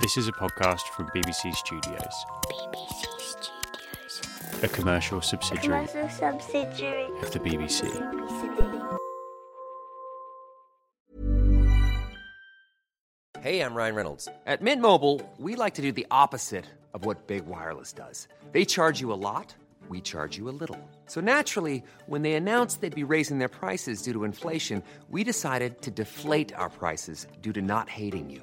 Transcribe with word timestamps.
This 0.00 0.16
is 0.16 0.28
a 0.28 0.32
podcast 0.32 0.82
from 0.94 1.06
BBC 1.08 1.54
Studios, 1.54 2.14
BBC 2.50 3.20
Studios. 3.20 4.62
a 4.62 4.68
commercial 4.68 5.20
subsidiary 5.20 5.86
Commercial 5.86 6.08
subsidiary. 6.10 7.04
of 7.22 7.30
the 7.32 7.38
BBC. 7.40 7.82
BBC. 7.90 8.98
Hey, 13.40 13.60
I'm 13.60 13.74
Ryan 13.74 13.94
Reynolds. 13.94 14.28
At 14.46 14.60
Mint 14.62 14.80
Mobile, 14.82 15.20
we 15.38 15.54
like 15.56 15.74
to 15.74 15.82
do 15.82 15.92
the 15.92 16.06
opposite 16.10 16.64
of 16.94 17.04
what 17.04 17.26
Big 17.26 17.46
Wireless 17.46 17.92
does. 17.92 18.26
They 18.52 18.64
charge 18.64 19.00
you 19.00 19.12
a 19.12 19.14
lot, 19.28 19.54
we 19.88 20.00
charge 20.00 20.36
you 20.36 20.48
a 20.48 20.56
little. 20.60 20.78
So 21.06 21.20
naturally, 21.20 21.84
when 22.06 22.22
they 22.22 22.32
announced 22.32 22.80
they'd 22.80 22.94
be 22.94 23.04
raising 23.04 23.38
their 23.38 23.48
prices 23.48 24.02
due 24.02 24.12
to 24.14 24.24
inflation, 24.24 24.82
we 25.10 25.22
decided 25.22 25.80
to 25.82 25.90
deflate 25.90 26.52
our 26.54 26.68
prices 26.70 27.26
due 27.40 27.52
to 27.52 27.62
not 27.62 27.88
hating 27.88 28.30
you. 28.30 28.42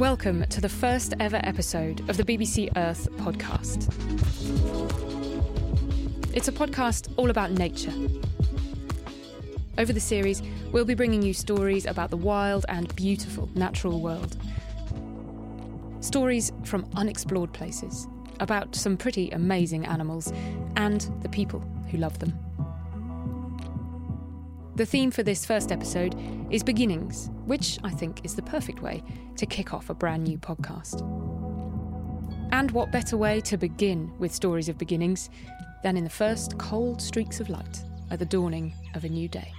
Welcome 0.00 0.46
to 0.46 0.62
the 0.62 0.68
first 0.70 1.12
ever 1.20 1.38
episode 1.44 2.08
of 2.08 2.16
the 2.16 2.24
BBC 2.24 2.70
Earth 2.74 3.06
podcast. 3.18 3.86
It's 6.34 6.48
a 6.48 6.52
podcast 6.52 7.12
all 7.18 7.28
about 7.28 7.50
nature. 7.50 7.92
Over 9.76 9.92
the 9.92 10.00
series, 10.00 10.40
we'll 10.72 10.86
be 10.86 10.94
bringing 10.94 11.20
you 11.20 11.34
stories 11.34 11.84
about 11.84 12.08
the 12.08 12.16
wild 12.16 12.64
and 12.70 12.96
beautiful 12.96 13.50
natural 13.54 14.00
world. 14.00 14.38
Stories 16.00 16.50
from 16.64 16.88
unexplored 16.96 17.52
places, 17.52 18.08
about 18.40 18.74
some 18.74 18.96
pretty 18.96 19.28
amazing 19.32 19.84
animals, 19.84 20.32
and 20.76 21.02
the 21.20 21.28
people 21.28 21.60
who 21.90 21.98
love 21.98 22.18
them. 22.20 22.38
The 24.80 24.86
theme 24.86 25.10
for 25.10 25.22
this 25.22 25.44
first 25.44 25.72
episode 25.72 26.16
is 26.50 26.62
beginnings, 26.62 27.28
which 27.44 27.78
I 27.84 27.90
think 27.90 28.24
is 28.24 28.34
the 28.34 28.40
perfect 28.40 28.80
way 28.80 29.02
to 29.36 29.44
kick 29.44 29.74
off 29.74 29.90
a 29.90 29.94
brand 29.94 30.24
new 30.24 30.38
podcast. 30.38 31.02
And 32.50 32.70
what 32.70 32.90
better 32.90 33.18
way 33.18 33.42
to 33.42 33.58
begin 33.58 34.10
with 34.18 34.34
stories 34.34 34.70
of 34.70 34.78
beginnings 34.78 35.28
than 35.82 35.98
in 35.98 36.04
the 36.04 36.08
first 36.08 36.56
cold 36.56 37.02
streaks 37.02 37.40
of 37.40 37.50
light 37.50 37.84
at 38.10 38.20
the 38.20 38.24
dawning 38.24 38.72
of 38.94 39.04
a 39.04 39.10
new 39.10 39.28
day? 39.28 39.52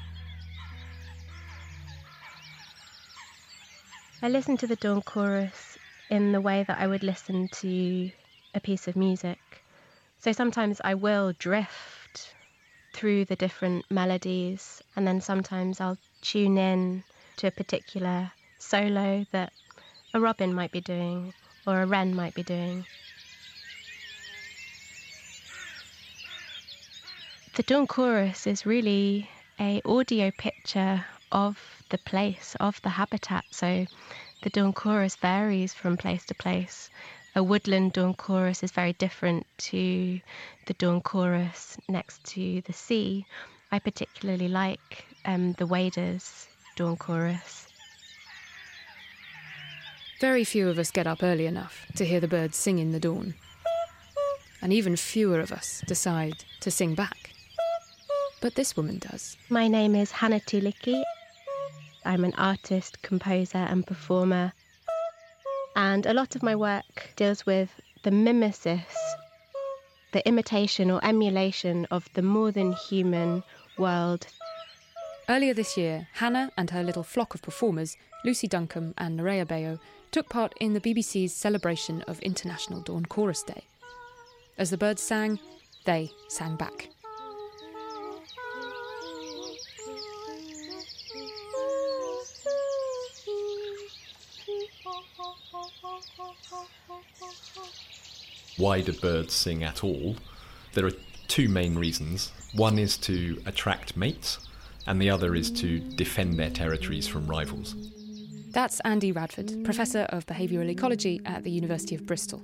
I 4.23 4.29
listen 4.29 4.57
to 4.57 4.65
the 4.65 4.75
dawn 4.77 5.03
chorus 5.03 5.77
in 6.09 6.31
the 6.31 6.41
way 6.41 6.65
that 6.67 6.79
I 6.79 6.87
would 6.87 7.03
listen 7.03 7.47
to 7.59 8.09
a 8.55 8.59
piece 8.59 8.87
of 8.87 8.95
music. 8.95 9.37
So 10.17 10.31
sometimes 10.31 10.81
I 10.83 10.95
will 10.95 11.33
drift 11.37 12.00
through 12.93 13.25
the 13.25 13.35
different 13.35 13.85
melodies, 13.89 14.81
and 14.95 15.07
then 15.07 15.21
sometimes 15.21 15.81
I'll 15.81 15.97
tune 16.21 16.57
in 16.57 17.03
to 17.37 17.47
a 17.47 17.51
particular 17.51 18.31
solo 18.59 19.25
that 19.31 19.51
a 20.13 20.19
robin 20.19 20.53
might 20.53 20.71
be 20.71 20.81
doing 20.81 21.33
or 21.65 21.81
a 21.81 21.85
wren 21.85 22.15
might 22.15 22.33
be 22.33 22.43
doing. 22.43 22.85
The 27.55 27.63
dawn 27.63 27.87
chorus 27.87 28.47
is 28.47 28.65
really 28.65 29.29
a 29.59 29.81
audio 29.85 30.31
picture 30.31 31.05
of 31.31 31.83
the 31.89 31.97
place, 31.97 32.55
of 32.59 32.81
the 32.81 32.89
habitat. 32.89 33.45
So 33.51 33.85
the 34.41 34.49
dawn 34.49 34.73
chorus 34.73 35.15
varies 35.15 35.73
from 35.73 35.97
place 35.97 36.25
to 36.25 36.35
place. 36.35 36.89
A 37.33 37.41
woodland 37.41 37.93
dawn 37.93 38.13
chorus 38.13 38.61
is 38.61 38.71
very 38.71 38.91
different 38.91 39.47
to 39.69 40.19
the 40.65 40.73
dawn 40.73 40.99
chorus 40.99 41.77
next 41.87 42.21
to 42.25 42.61
the 42.61 42.73
sea. 42.73 43.25
I 43.71 43.79
particularly 43.79 44.49
like 44.49 45.05
um, 45.23 45.53
the 45.53 45.65
waders 45.65 46.49
dawn 46.75 46.97
chorus. 46.97 47.67
Very 50.19 50.43
few 50.43 50.67
of 50.67 50.77
us 50.77 50.91
get 50.91 51.07
up 51.07 51.23
early 51.23 51.45
enough 51.45 51.87
to 51.95 52.05
hear 52.05 52.19
the 52.19 52.27
birds 52.27 52.57
sing 52.57 52.79
in 52.79 52.91
the 52.91 52.99
dawn. 52.99 53.33
And 54.61 54.73
even 54.73 54.97
fewer 54.97 55.39
of 55.39 55.53
us 55.53 55.81
decide 55.87 56.43
to 56.59 56.69
sing 56.69 56.95
back. 56.95 57.31
But 58.41 58.55
this 58.55 58.75
woman 58.75 58.99
does. 58.99 59.37
My 59.49 59.69
name 59.69 59.95
is 59.95 60.11
Hannah 60.11 60.41
Tuulikki. 60.41 61.01
I'm 62.03 62.25
an 62.25 62.33
artist, 62.33 63.01
composer, 63.01 63.59
and 63.59 63.87
performer. 63.87 64.51
And 65.75 66.05
a 66.05 66.13
lot 66.13 66.35
of 66.35 66.43
my 66.43 66.55
work 66.55 67.11
deals 67.15 67.45
with 67.45 67.79
the 68.03 68.11
mimesis, 68.11 68.83
the 70.11 70.27
imitation 70.27 70.91
or 70.91 71.03
emulation 71.03 71.87
of 71.91 72.09
the 72.13 72.21
more 72.21 72.51
than 72.51 72.73
human 72.73 73.43
world. 73.77 74.27
Earlier 75.29 75.53
this 75.53 75.77
year, 75.77 76.07
Hannah 76.13 76.51
and 76.57 76.69
her 76.71 76.83
little 76.83 77.03
flock 77.03 77.33
of 77.35 77.41
performers, 77.41 77.95
Lucy 78.25 78.47
Duncombe 78.47 78.93
and 78.97 79.17
Nerea 79.17 79.47
Bello, 79.47 79.79
took 80.11 80.27
part 80.27 80.53
in 80.59 80.73
the 80.73 80.81
BBC's 80.81 81.33
celebration 81.33 82.01
of 82.03 82.19
International 82.19 82.81
Dawn 82.81 83.05
Chorus 83.05 83.43
Day. 83.43 83.63
As 84.57 84.69
the 84.69 84.77
birds 84.77 85.01
sang, 85.01 85.39
they 85.85 86.11
sang 86.27 86.57
back. 86.57 86.89
Why 98.61 98.79
do 98.79 98.93
birds 98.93 99.33
sing 99.33 99.63
at 99.63 99.83
all? 99.83 100.15
There 100.73 100.85
are 100.85 100.91
two 101.27 101.49
main 101.49 101.75
reasons. 101.75 102.31
One 102.53 102.77
is 102.77 102.95
to 102.97 103.41
attract 103.47 103.97
mates, 103.97 104.37
and 104.85 105.01
the 105.01 105.09
other 105.09 105.33
is 105.35 105.49
to 105.51 105.79
defend 105.79 106.37
their 106.37 106.51
territories 106.51 107.07
from 107.07 107.25
rivals. 107.25 107.75
That's 108.51 108.79
Andy 108.81 109.11
Radford, 109.11 109.63
Professor 109.63 110.01
of 110.09 110.27
Behavioural 110.27 110.69
Ecology 110.69 111.21
at 111.25 111.43
the 111.43 111.49
University 111.49 111.95
of 111.95 112.05
Bristol. 112.05 112.43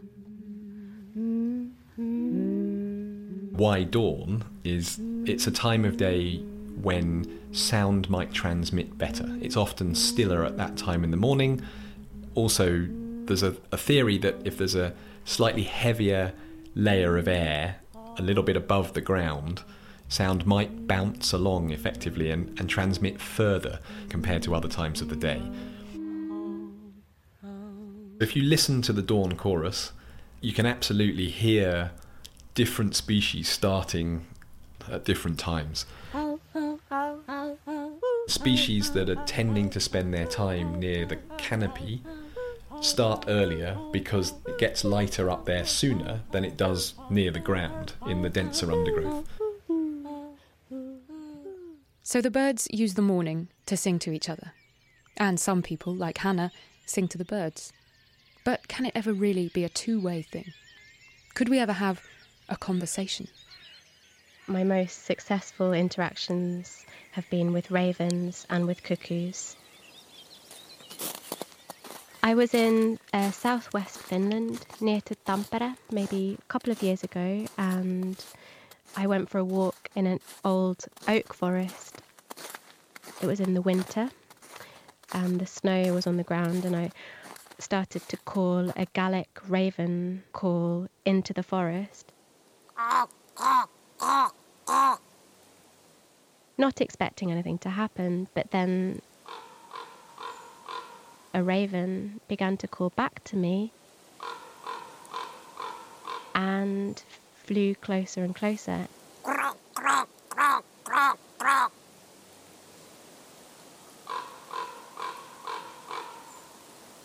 Why 3.51 3.83
dawn 3.83 4.43
is 4.63 4.99
it's 5.25 5.45
a 5.45 5.51
time 5.51 5.85
of 5.85 5.97
day 5.97 6.37
when 6.81 7.39
sound 7.51 8.09
might 8.09 8.31
transmit 8.33 8.97
better. 8.97 9.37
It's 9.41 9.57
often 9.57 9.93
stiller 9.93 10.43
at 10.43 10.57
that 10.57 10.77
time 10.77 11.03
in 11.03 11.11
the 11.11 11.17
morning. 11.17 11.61
Also, 12.35 12.87
there's 13.27 13.43
a, 13.43 13.55
a 13.71 13.77
theory 13.77 14.17
that 14.19 14.35
if 14.43 14.57
there's 14.57 14.75
a 14.75 14.93
slightly 15.25 15.63
heavier 15.63 16.33
layer 16.75 17.17
of 17.17 17.27
air 17.27 17.77
a 18.17 18.21
little 18.21 18.43
bit 18.43 18.55
above 18.55 18.93
the 18.93 19.01
ground, 19.01 19.61
sound 20.09 20.45
might 20.45 20.87
bounce 20.87 21.33
along 21.33 21.71
effectively 21.71 22.31
and, 22.31 22.59
and 22.59 22.69
transmit 22.69 23.21
further 23.21 23.79
compared 24.09 24.41
to 24.43 24.55
other 24.55 24.67
times 24.67 25.01
of 25.01 25.09
the 25.09 25.15
day. 25.15 25.41
If 28.19 28.35
you 28.35 28.41
listen 28.41 28.81
to 28.83 28.93
the 28.93 29.03
dawn 29.03 29.35
chorus, 29.35 29.91
you 30.41 30.53
can 30.53 30.65
absolutely 30.65 31.29
hear 31.29 31.91
different 32.55 32.95
species 32.95 33.47
starting 33.47 34.25
at 34.89 35.05
different 35.05 35.37
times. 35.37 35.85
Species 38.27 38.91
that 38.93 39.09
are 39.09 39.23
tending 39.25 39.69
to 39.69 39.79
spend 39.79 40.13
their 40.13 40.25
time 40.25 40.79
near 40.79 41.05
the 41.05 41.17
canopy 41.37 42.01
start 42.81 43.25
earlier 43.27 43.77
because 43.91 44.33
it 44.45 44.57
gets 44.57 44.83
lighter 44.83 45.29
up 45.29 45.45
there 45.45 45.65
sooner 45.65 46.21
than 46.31 46.45
it 46.45 46.57
does 46.57 46.93
near 47.09 47.31
the 47.31 47.39
ground 47.39 47.93
in 48.07 48.21
the 48.21 48.29
denser 48.29 48.71
undergrowth. 48.71 49.27
So 52.03 52.21
the 52.21 52.31
birds 52.31 52.67
use 52.71 52.93
the 52.93 53.01
morning 53.01 53.49
to 53.65 53.75
sing 53.75 53.99
to 53.99 54.11
each 54.11 54.29
other. 54.29 54.53
And 55.17 55.39
some 55.39 55.61
people, 55.61 55.93
like 55.93 56.19
Hannah, 56.19 56.51
sing 56.85 57.07
to 57.09 57.17
the 57.17 57.25
birds. 57.25 57.73
But 58.45 58.67
can 58.67 58.85
it 58.85 58.93
ever 58.95 59.11
really 59.11 59.49
be 59.49 59.63
a 59.65 59.69
two 59.69 59.99
way 59.99 60.21
thing? 60.21 60.53
Could 61.33 61.49
we 61.49 61.59
ever 61.59 61.73
have 61.73 62.01
a 62.47 62.55
conversation? 62.55 63.27
My 64.47 64.63
most 64.63 65.03
successful 65.03 65.73
interactions 65.73 66.85
have 67.11 67.29
been 67.29 67.51
with 67.51 67.71
ravens 67.71 68.45
and 68.49 68.65
with 68.65 68.83
cuckoos. 68.83 69.57
I 72.27 72.33
was 72.33 72.53
in 72.53 72.99
uh, 73.13 73.31
southwest 73.31 73.99
Finland, 73.99 74.65
near 74.81 74.99
to 74.99 75.15
Tampere, 75.25 75.77
maybe 75.89 76.37
a 76.37 76.51
couple 76.51 76.73
of 76.73 76.83
years 76.83 77.01
ago, 77.01 77.45
and 77.57 78.21
I 78.97 79.07
went 79.07 79.29
for 79.29 79.37
a 79.37 79.45
walk 79.45 79.87
in 79.95 80.05
an 80.05 80.19
old 80.43 80.87
oak 81.07 81.33
forest. 81.33 82.01
It 83.21 83.27
was 83.27 83.39
in 83.39 83.53
the 83.53 83.61
winter, 83.61 84.09
and 85.13 85.39
the 85.39 85.45
snow 85.45 85.93
was 85.93 86.05
on 86.05 86.17
the 86.17 86.25
ground, 86.25 86.65
and 86.65 86.75
I 86.75 86.91
started 87.59 88.01
to 88.09 88.17
call 88.17 88.71
a 88.75 88.87
Gallic 88.91 89.39
raven 89.47 90.23
call 90.33 90.89
into 91.05 91.33
the 91.33 91.43
forest. 91.43 92.11
Not 96.57 96.81
expecting 96.81 97.31
anything 97.31 97.57
to 97.59 97.69
happen, 97.69 98.27
but 98.33 98.51
then 98.51 99.01
a 101.33 101.43
raven 101.43 102.19
began 102.27 102.57
to 102.57 102.67
call 102.67 102.89
back 102.91 103.23
to 103.25 103.35
me 103.35 103.71
and 106.35 107.01
flew 107.35 107.75
closer 107.75 108.23
and 108.23 108.35
closer. 108.35 108.87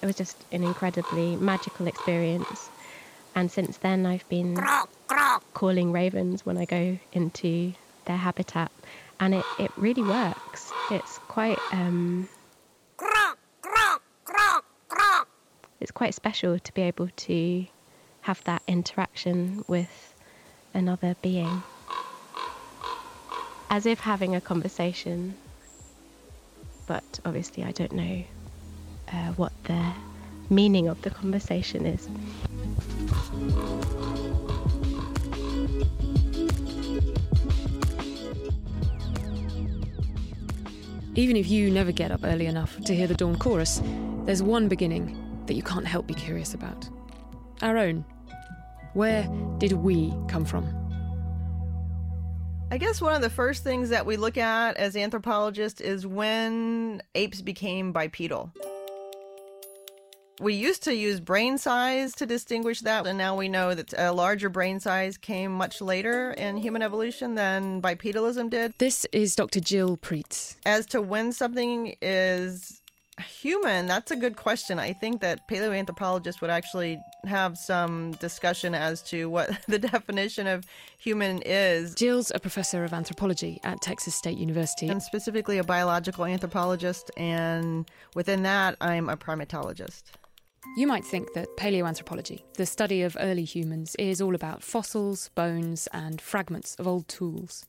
It 0.03 0.07
was 0.07 0.17
just 0.17 0.37
an 0.51 0.65
incredibly 0.65 1.37
magical 1.37 1.87
experience. 1.87 2.69
And 3.35 3.51
since 3.51 3.77
then, 3.79 4.05
I've 4.05 4.29
been 4.29 4.59
calling 5.55 5.93
ravens 5.93 6.45
when 6.45 6.59
I 6.59 6.65
go 6.65 6.99
into 7.13 7.73
their 8.05 8.17
habitat, 8.17 8.73
and 9.21 9.35
it, 9.35 9.45
it 9.59 9.71
really 9.77 10.03
works. 10.03 10.73
It's 10.91 11.19
quite 11.19 11.59
um, 11.71 12.29
it's 15.82 15.90
quite 15.90 16.14
special 16.14 16.61
to 16.61 16.75
be 16.75 16.82
able 16.82 17.08
to 17.08 17.67
have 18.20 18.43
that 18.44 18.62
interaction 18.69 19.64
with 19.67 20.14
another 20.73 21.17
being, 21.23 21.64
as 23.69 23.84
if 23.84 23.99
having 23.99 24.37
a 24.37 24.40
conversation. 24.40 25.34
But 26.87 27.19
obviously, 27.25 27.64
I 27.64 27.73
don't 27.73 27.90
know 27.90 28.23
uh, 29.12 29.32
what 29.32 29.52
the 29.64 29.93
meaning 30.49 30.87
of 30.87 31.02
the 31.02 31.11
conversation 31.11 31.84
is. 31.84 32.08
Even 41.17 41.37
if 41.37 41.50
you 41.50 41.73
never 41.73 41.90
get 41.90 42.12
up 42.12 42.20
early 42.23 42.46
enough 42.46 42.81
to 42.84 42.94
hear 42.94 43.08
the 43.08 43.14
dawn 43.14 43.37
chorus, 43.37 43.82
there's 44.26 44.44
one 44.44 44.69
beginning 44.69 45.22
that 45.53 45.57
you 45.57 45.63
can't 45.63 45.87
help 45.87 46.07
be 46.07 46.15
curious 46.15 46.55
about. 46.55 46.89
Our 47.61 47.77
own. 47.77 48.07
Where 48.95 49.29
did 49.59 49.73
we 49.73 50.15
come 50.27 50.47
from? 50.47 50.67
I 52.71 52.79
guess 52.79 53.03
one 53.03 53.15
of 53.15 53.21
the 53.21 53.29
first 53.29 53.63
things 53.63 53.91
that 53.91 54.07
we 54.07 54.17
look 54.17 54.39
at 54.39 54.79
as 54.79 54.97
anthropologists 54.97 55.83
is 55.83 56.07
when 56.07 57.03
apes 57.15 57.43
became 57.43 57.93
bipedal. 57.93 58.51
We 60.41 60.55
used 60.55 60.83
to 60.85 60.95
use 60.95 61.21
brain 61.21 61.59
size 61.59 62.15
to 62.15 62.25
distinguish 62.25 62.81
that, 62.81 63.07
and 63.07 63.19
now 63.19 63.37
we 63.37 63.51
know 63.51 63.75
that 63.75 63.93
a 63.99 64.11
larger 64.11 64.49
brain 64.49 64.81
size 64.81 65.19
came 65.19 65.53
much 65.53 65.83
later 65.83 66.31
in 66.33 66.57
human 66.57 66.81
evolution 66.81 67.35
than 67.35 67.83
bipedalism 67.83 68.49
did. 68.49 68.73
This 68.79 69.07
is 69.13 69.37
Dr. 69.37 69.61
Jill 69.61 69.99
Pruetz. 69.99 70.57
As 70.65 70.87
to 70.87 71.03
when 71.03 71.31
something 71.31 71.95
is 72.01 72.81
human, 73.20 73.87
that's 73.87 74.11
a 74.11 74.17
good 74.17 74.37
question. 74.37 74.79
I 74.79 74.93
think 74.93 75.20
that 75.20 75.47
paleoanthropologists 75.49 76.41
would 76.41 76.50
actually 76.50 76.99
have 77.25 77.59
some 77.59 78.12
discussion 78.12 78.75
as 78.75 79.03
to 79.05 79.29
what 79.29 79.50
the 79.69 79.79
definition 79.79 80.47
of 80.47 80.64
human 80.99 81.43
is. 81.44 81.94
Jill's 81.94 82.32
a 82.35 82.38
professor 82.38 82.85
of 82.85 82.93
anthropology 82.93 83.61
at 83.64 83.81
Texas 83.81 84.14
State 84.14 84.38
University. 84.38 84.88
And 84.88 85.03
specifically 85.03 85.59
a 85.59 85.64
biological 85.64 86.25
anthropologist, 86.25 87.11
and 87.17 87.91
within 88.14 88.43
that, 88.44 88.76
I'm 88.81 89.09
a 89.09 89.17
primatologist. 89.17 90.05
You 90.76 90.87
might 90.87 91.05
think 91.05 91.35
that 91.35 91.49
paleoanthropology, 91.56 92.43
the 92.55 92.67
study 92.67 93.03
of 93.03 93.17
early 93.20 93.44
humans, 93.44 93.97
is 93.99 94.20
all 94.20 94.35
about 94.35 94.62
fossils, 94.62 95.29
bones, 95.35 95.88
and 95.93 96.20
fragments 96.20 96.76
of 96.76 96.87
old 96.87 97.08
tools. 97.08 97.67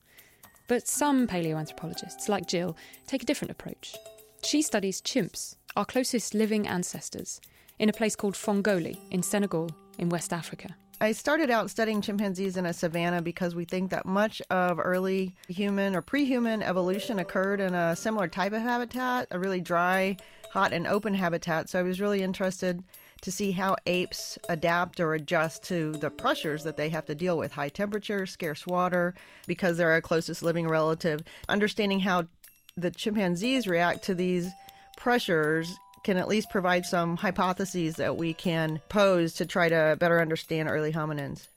But 0.68 0.88
some 0.88 1.28
paleoanthropologists, 1.28 2.30
like 2.30 2.48
Jill, 2.48 2.78
take 3.08 3.24
a 3.24 3.26
different 3.26 3.52
approach. 3.52 3.96
She 4.44 4.62
studies 4.62 5.02
chimps, 5.02 5.56
our 5.78 5.86
closest 5.86 6.34
living 6.34 6.68
ancestors, 6.68 7.40
in 7.80 7.88
a 7.88 7.94
place 7.94 8.16
called 8.16 8.36
Fongoli 8.36 8.98
in 9.10 9.24
Senegal, 9.24 9.70
in 9.98 10.10
West 10.10 10.34
Africa. 10.34 10.76
I 11.00 11.14
started 11.14 11.50
out 11.50 11.70
studying 11.70 12.02
chimpanzees 12.02 12.58
in 12.58 12.66
a 12.66 12.74
savanna 12.74 13.22
because 13.22 13.56
we 13.56 13.64
think 13.64 13.90
that 13.92 14.06
much 14.06 14.42
of 14.50 14.80
early 14.80 15.34
human 15.48 15.96
or 15.96 16.02
pre 16.02 16.26
human 16.26 16.62
evolution 16.62 17.20
occurred 17.20 17.62
in 17.62 17.74
a 17.74 17.96
similar 17.96 18.28
type 18.28 18.52
of 18.52 18.62
habitat, 18.62 19.28
a 19.32 19.40
really 19.40 19.62
dry, 19.62 20.18
hot, 20.52 20.74
and 20.74 20.88
open 20.88 21.14
habitat. 21.14 21.70
So 21.70 21.80
I 21.80 21.84
was 21.84 22.02
really 22.02 22.22
interested 22.22 22.84
to 23.22 23.32
see 23.32 23.52
how 23.52 23.78
apes 23.86 24.38
adapt 24.50 25.00
or 25.00 25.14
adjust 25.14 25.64
to 25.64 25.94
the 25.94 26.10
pressures 26.10 26.66
that 26.66 26.76
they 26.76 26.90
have 26.90 27.06
to 27.06 27.16
deal 27.16 27.38
with 27.38 27.54
high 27.54 27.70
temperature, 27.70 28.26
scarce 28.26 28.68
water, 28.68 29.16
because 29.48 29.78
they're 29.78 29.92
our 29.92 30.02
closest 30.02 30.44
living 30.44 30.68
relative. 30.68 31.22
Understanding 31.48 32.02
how 32.02 32.28
the 32.76 32.92
chimpanzees 32.92 33.68
react 33.68 34.04
to 34.04 34.16
these 34.16 34.52
pressures 34.98 35.78
can 36.04 36.18
at 36.18 36.28
least 36.28 36.50
provide 36.50 36.86
some 36.86 37.16
hypotheses 37.16 37.96
that 37.96 38.18
we 38.18 38.34
can 38.34 38.82
pose 38.90 39.34
to 39.34 39.46
try 39.46 39.70
to 39.70 39.96
better 40.00 40.20
understand 40.20 40.68
early 40.68 40.92
hominins. 40.92 41.48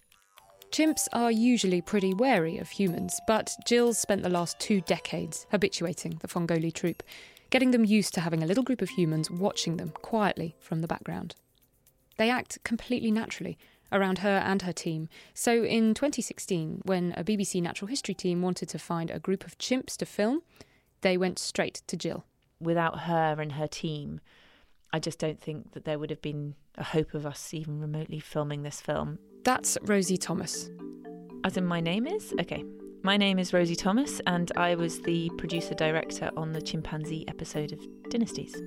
Chimps 0.71 1.09
are 1.13 1.31
usually 1.31 1.81
pretty 1.81 2.13
wary 2.13 2.59
of 2.59 2.69
humans, 2.69 3.19
but 3.27 3.55
Jill's 3.67 3.99
spent 3.99 4.23
the 4.23 4.29
last 4.29 4.59
two 4.61 4.81
decades 4.83 5.47
habituating 5.51 6.19
the 6.21 6.29
Fongoli 6.29 6.73
troop, 6.73 7.03
getting 7.51 7.71
them 7.71 7.85
used 7.85 8.15
to 8.15 8.21
having 8.21 8.43
a 8.43 8.47
little 8.47 8.65
group 8.65 8.83
of 8.83 8.91
humans 8.91 9.31
watching 9.31 9.79
them 9.79 9.93
quietly 10.03 10.55
from 10.61 10.81
the 10.81 10.89
background. 10.89 11.35
They 12.19 12.31
act 12.31 12.63
completely 12.63 13.11
naturally 13.11 13.59
around 13.91 14.19
her 14.19 14.39
and 14.45 14.63
her 14.63 14.73
team. 14.73 15.09
So 15.35 15.65
in 15.65 15.95
2016, 15.95 16.83
when 16.85 17.15
a 17.17 17.25
BBC 17.25 17.63
natural 17.63 17.89
history 17.89 18.15
team 18.15 18.43
wanted 18.43 18.69
to 18.71 18.79
find 18.79 19.11
a 19.11 19.21
group 19.21 19.45
of 19.45 19.59
chimps 19.59 19.97
to 19.99 20.07
film, 20.07 20.43
they 21.01 21.17
went 21.17 21.39
straight 21.39 21.83
to 21.87 21.97
Jill. 21.97 22.25
Without 22.61 23.01
her 23.01 23.37
and 23.39 23.53
her 23.53 23.67
team, 23.67 24.21
I 24.93 24.99
just 24.99 25.19
don't 25.19 25.41
think 25.41 25.73
that 25.73 25.85
there 25.85 25.99
would 25.99 26.11
have 26.11 26.23
been 26.23 26.55
a 26.77 26.85
hope 26.85 27.15
of 27.15 27.27
us 27.27 27.53
even 27.53 27.81
remotely 27.81 28.21
filming 28.21 28.63
this 28.63 28.81
film. 28.81 29.19
That's 29.45 29.77
Rosie 29.83 30.17
Thomas. 30.17 30.71
As 31.45 31.57
in 31.57 31.67
my 31.67 31.81
name 31.81 32.07
is? 32.07 32.33
Okay. 32.41 32.65
My 33.03 33.17
name 33.17 33.39
is 33.39 33.53
Rosie 33.53 33.77
Thomas, 33.77 34.21
and 34.27 34.51
I 34.57 34.75
was 34.75 35.01
the 35.03 35.31
producer 35.39 35.75
director 35.75 36.31
on 36.37 36.53
the 36.53 36.61
chimpanzee 36.61 37.25
episode 37.29 37.73
of 37.73 37.81
Dynasties. 38.11 38.61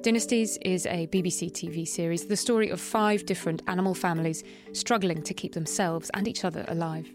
Dynasties 0.00 0.58
is 0.62 0.86
a 0.86 1.06
BBC 1.08 1.50
TV 1.50 1.86
series, 1.86 2.26
the 2.26 2.36
story 2.36 2.70
of 2.70 2.80
five 2.80 3.26
different 3.26 3.62
animal 3.66 3.94
families 3.94 4.42
struggling 4.72 5.22
to 5.22 5.34
keep 5.34 5.52
themselves 5.52 6.08
and 6.14 6.26
each 6.26 6.44
other 6.44 6.64
alive. 6.68 7.10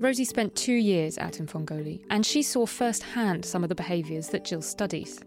Rosie 0.00 0.24
spent 0.24 0.56
two 0.56 0.72
years 0.72 1.18
out 1.18 1.40
in 1.40 1.46
Fongoli, 1.46 2.00
and 2.08 2.24
she 2.24 2.42
saw 2.42 2.64
firsthand 2.64 3.44
some 3.44 3.62
of 3.62 3.68
the 3.68 3.74
behaviours 3.74 4.28
that 4.30 4.46
Jill 4.46 4.62
studies. 4.62 5.20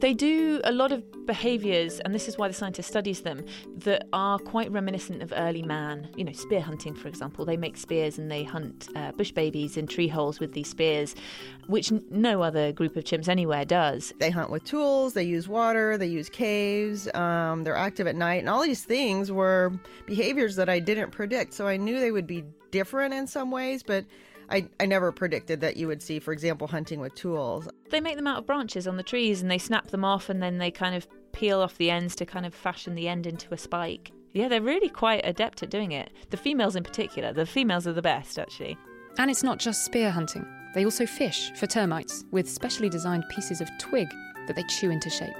They 0.00 0.14
do 0.14 0.62
a 0.64 0.72
lot 0.72 0.92
of 0.92 1.26
behaviours, 1.26 2.00
and 2.00 2.14
this 2.14 2.26
is 2.26 2.38
why 2.38 2.48
the 2.48 2.54
scientist 2.54 2.88
studies 2.88 3.20
them, 3.20 3.44
that 3.76 4.08
are 4.14 4.38
quite 4.38 4.72
reminiscent 4.72 5.22
of 5.22 5.30
early 5.36 5.62
man. 5.62 6.08
You 6.16 6.24
know, 6.24 6.32
spear 6.32 6.62
hunting, 6.62 6.94
for 6.94 7.06
example. 7.06 7.44
They 7.44 7.58
make 7.58 7.76
spears 7.76 8.18
and 8.18 8.30
they 8.30 8.42
hunt 8.42 8.88
uh, 8.96 9.12
bush 9.12 9.30
babies 9.30 9.76
in 9.76 9.86
tree 9.86 10.08
holes 10.08 10.40
with 10.40 10.54
these 10.54 10.70
spears, 10.70 11.14
which 11.66 11.92
n- 11.92 12.02
no 12.10 12.42
other 12.42 12.72
group 12.72 12.96
of 12.96 13.04
chimps 13.04 13.28
anywhere 13.28 13.66
does. 13.66 14.14
They 14.18 14.30
hunt 14.30 14.50
with 14.50 14.64
tools, 14.64 15.12
they 15.12 15.24
use 15.24 15.48
water, 15.48 15.98
they 15.98 16.06
use 16.06 16.30
caves, 16.30 17.06
um, 17.14 17.64
they're 17.64 17.76
active 17.76 18.06
at 18.06 18.16
night, 18.16 18.40
and 18.40 18.48
all 18.48 18.62
these 18.62 18.84
things 18.84 19.30
were 19.30 19.70
behaviors 20.06 20.56
that 20.56 20.70
I 20.70 20.78
didn't 20.78 21.10
predict. 21.10 21.52
So 21.52 21.68
I 21.68 21.76
knew 21.76 22.00
they 22.00 22.10
would 22.10 22.26
be 22.26 22.44
different 22.70 23.12
in 23.12 23.26
some 23.26 23.50
ways, 23.50 23.82
but 23.82 24.06
I, 24.50 24.68
I 24.80 24.86
never 24.86 25.12
predicted 25.12 25.60
that 25.60 25.76
you 25.76 25.86
would 25.86 26.02
see, 26.02 26.18
for 26.18 26.32
example, 26.32 26.66
hunting 26.66 27.00
with 27.00 27.14
tools. 27.14 27.68
They 27.90 28.00
make 28.00 28.16
them 28.16 28.26
out 28.26 28.38
of 28.38 28.46
branches 28.46 28.88
on 28.88 28.96
the 28.96 29.02
trees 29.02 29.42
and 29.42 29.50
they 29.50 29.58
snap 29.58 29.88
them 29.88 30.04
off 30.04 30.28
and 30.28 30.42
then 30.42 30.58
they 30.58 30.70
kind 30.70 30.94
of 30.94 31.06
peel 31.32 31.60
off 31.60 31.78
the 31.78 31.90
ends 31.90 32.16
to 32.16 32.26
kind 32.26 32.44
of 32.44 32.54
fashion 32.54 32.94
the 32.94 33.08
end 33.08 33.26
into 33.26 33.54
a 33.54 33.56
spike. 33.56 34.10
Yeah, 34.32 34.48
they're 34.48 34.60
really 34.60 34.88
quite 34.88 35.22
adept 35.24 35.62
at 35.62 35.70
doing 35.70 35.92
it. 35.92 36.10
The 36.30 36.36
females 36.36 36.76
in 36.76 36.82
particular. 36.82 37.32
The 37.32 37.46
females 37.46 37.86
are 37.86 37.92
the 37.92 38.02
best, 38.02 38.38
actually. 38.38 38.76
And 39.18 39.30
it's 39.30 39.42
not 39.42 39.58
just 39.58 39.84
spear 39.84 40.10
hunting. 40.10 40.46
They 40.74 40.84
also 40.84 41.06
fish 41.06 41.50
for 41.56 41.66
termites 41.66 42.24
with 42.30 42.48
specially 42.48 42.88
designed 42.88 43.24
pieces 43.28 43.60
of 43.60 43.68
twig 43.78 44.08
that 44.46 44.54
they 44.56 44.62
chew 44.64 44.90
into 44.90 45.10
shape. 45.10 45.34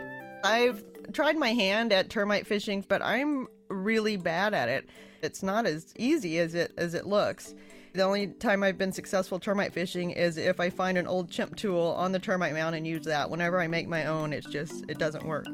I've 0.45 0.83
tried 1.13 1.37
my 1.37 1.53
hand 1.53 1.93
at 1.93 2.11
termite 2.11 2.47
fishing, 2.47 2.85
but 2.89 3.03
I'm 3.03 3.47
really 3.69 4.17
bad 4.17 4.55
at 4.55 4.69
it. 4.69 4.89
It's 5.23 5.43
not 5.43 5.67
as 5.67 5.93
easy 5.97 6.39
as 6.39 6.55
it 6.55 6.73
as 6.77 6.95
it 6.95 7.07
looks. 7.07 7.55
The 7.93 8.03
only 8.03 8.29
time 8.29 8.63
I've 8.63 8.79
been 8.79 8.93
successful 8.93 9.41
termite 9.41 9.73
fishing 9.73 10.13
is 10.13 10.37
if 10.37 10.61
I 10.61 10.71
find 10.71 10.97
an 10.97 11.09
old 11.09 11.29
chimp 11.29 11.57
tool 11.57 11.95
on 11.99 12.13
the 12.13 12.21
termite 12.21 12.55
mound 12.55 12.77
and 12.77 12.87
use 12.87 13.05
that. 13.07 13.31
Whenever 13.31 13.61
I 13.61 13.67
make 13.67 13.89
my 13.89 14.07
own, 14.07 14.33
it's 14.33 14.47
just 14.47 14.85
it 14.89 14.99
doesn't 14.99 15.27
work. 15.27 15.47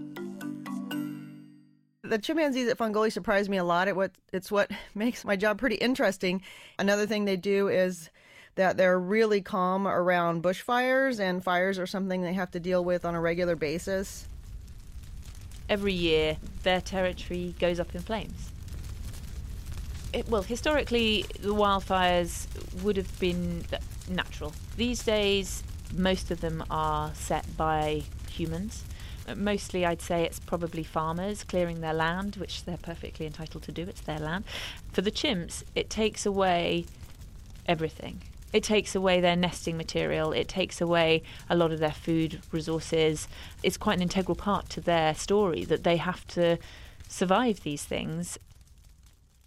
The 2.02 2.18
chimpanzees 2.18 2.68
at 2.68 2.78
Fongoli 2.78 3.10
surprise 3.10 3.48
me 3.48 3.56
a 3.56 3.64
lot. 3.64 3.88
It 3.88 3.96
what 3.96 4.12
it's 4.32 4.52
what 4.52 4.70
makes 4.94 5.24
my 5.24 5.34
job 5.36 5.58
pretty 5.58 5.76
interesting. 5.76 6.42
Another 6.78 7.06
thing 7.06 7.24
they 7.24 7.36
do 7.36 7.68
is 7.68 8.10
that 8.54 8.76
they're 8.76 8.98
really 9.00 9.40
calm 9.40 9.86
around 9.88 10.42
bushfires, 10.42 11.20
and 11.20 11.42
fires 11.42 11.78
are 11.78 11.86
something 11.86 12.22
they 12.22 12.32
have 12.34 12.50
to 12.50 12.60
deal 12.60 12.84
with 12.84 13.04
on 13.04 13.14
a 13.14 13.20
regular 13.20 13.56
basis. 13.56 14.26
every 15.68 15.92
year 15.92 16.36
their 16.62 16.80
territory 16.80 17.54
goes 17.58 17.80
up 17.80 17.94
in 17.94 18.00
flames. 18.00 18.52
It, 20.16 20.30
well, 20.30 20.40
historically, 20.40 21.26
the 21.40 21.52
wildfires 21.52 22.46
would 22.82 22.96
have 22.96 23.20
been 23.20 23.66
natural. 24.08 24.54
These 24.78 25.04
days, 25.04 25.62
most 25.94 26.30
of 26.30 26.40
them 26.40 26.64
are 26.70 27.12
set 27.14 27.54
by 27.58 28.04
humans. 28.30 28.84
Uh, 29.28 29.34
Mostly, 29.34 29.84
I'd 29.84 30.00
say 30.00 30.24
it's 30.24 30.40
probably 30.40 30.84
farmers 30.84 31.44
clearing 31.44 31.82
their 31.82 31.92
land, 31.92 32.36
which 32.36 32.64
they're 32.64 32.78
perfectly 32.78 33.26
entitled 33.26 33.64
to 33.64 33.72
do, 33.72 33.82
it's 33.82 34.00
their 34.00 34.18
land. 34.18 34.44
For 34.90 35.02
the 35.02 35.10
chimps, 35.10 35.64
it 35.74 35.90
takes 35.90 36.24
away 36.24 36.86
everything. 37.66 38.22
It 38.54 38.62
takes 38.62 38.94
away 38.94 39.20
their 39.20 39.36
nesting 39.36 39.76
material, 39.76 40.32
it 40.32 40.48
takes 40.48 40.80
away 40.80 41.24
a 41.50 41.54
lot 41.54 41.72
of 41.72 41.78
their 41.78 41.92
food 41.92 42.40
resources. 42.52 43.28
It's 43.62 43.76
quite 43.76 43.98
an 43.98 44.02
integral 44.02 44.34
part 44.34 44.70
to 44.70 44.80
their 44.80 45.14
story 45.14 45.66
that 45.66 45.84
they 45.84 45.98
have 45.98 46.26
to 46.28 46.56
survive 47.06 47.64
these 47.64 47.84
things. 47.84 48.38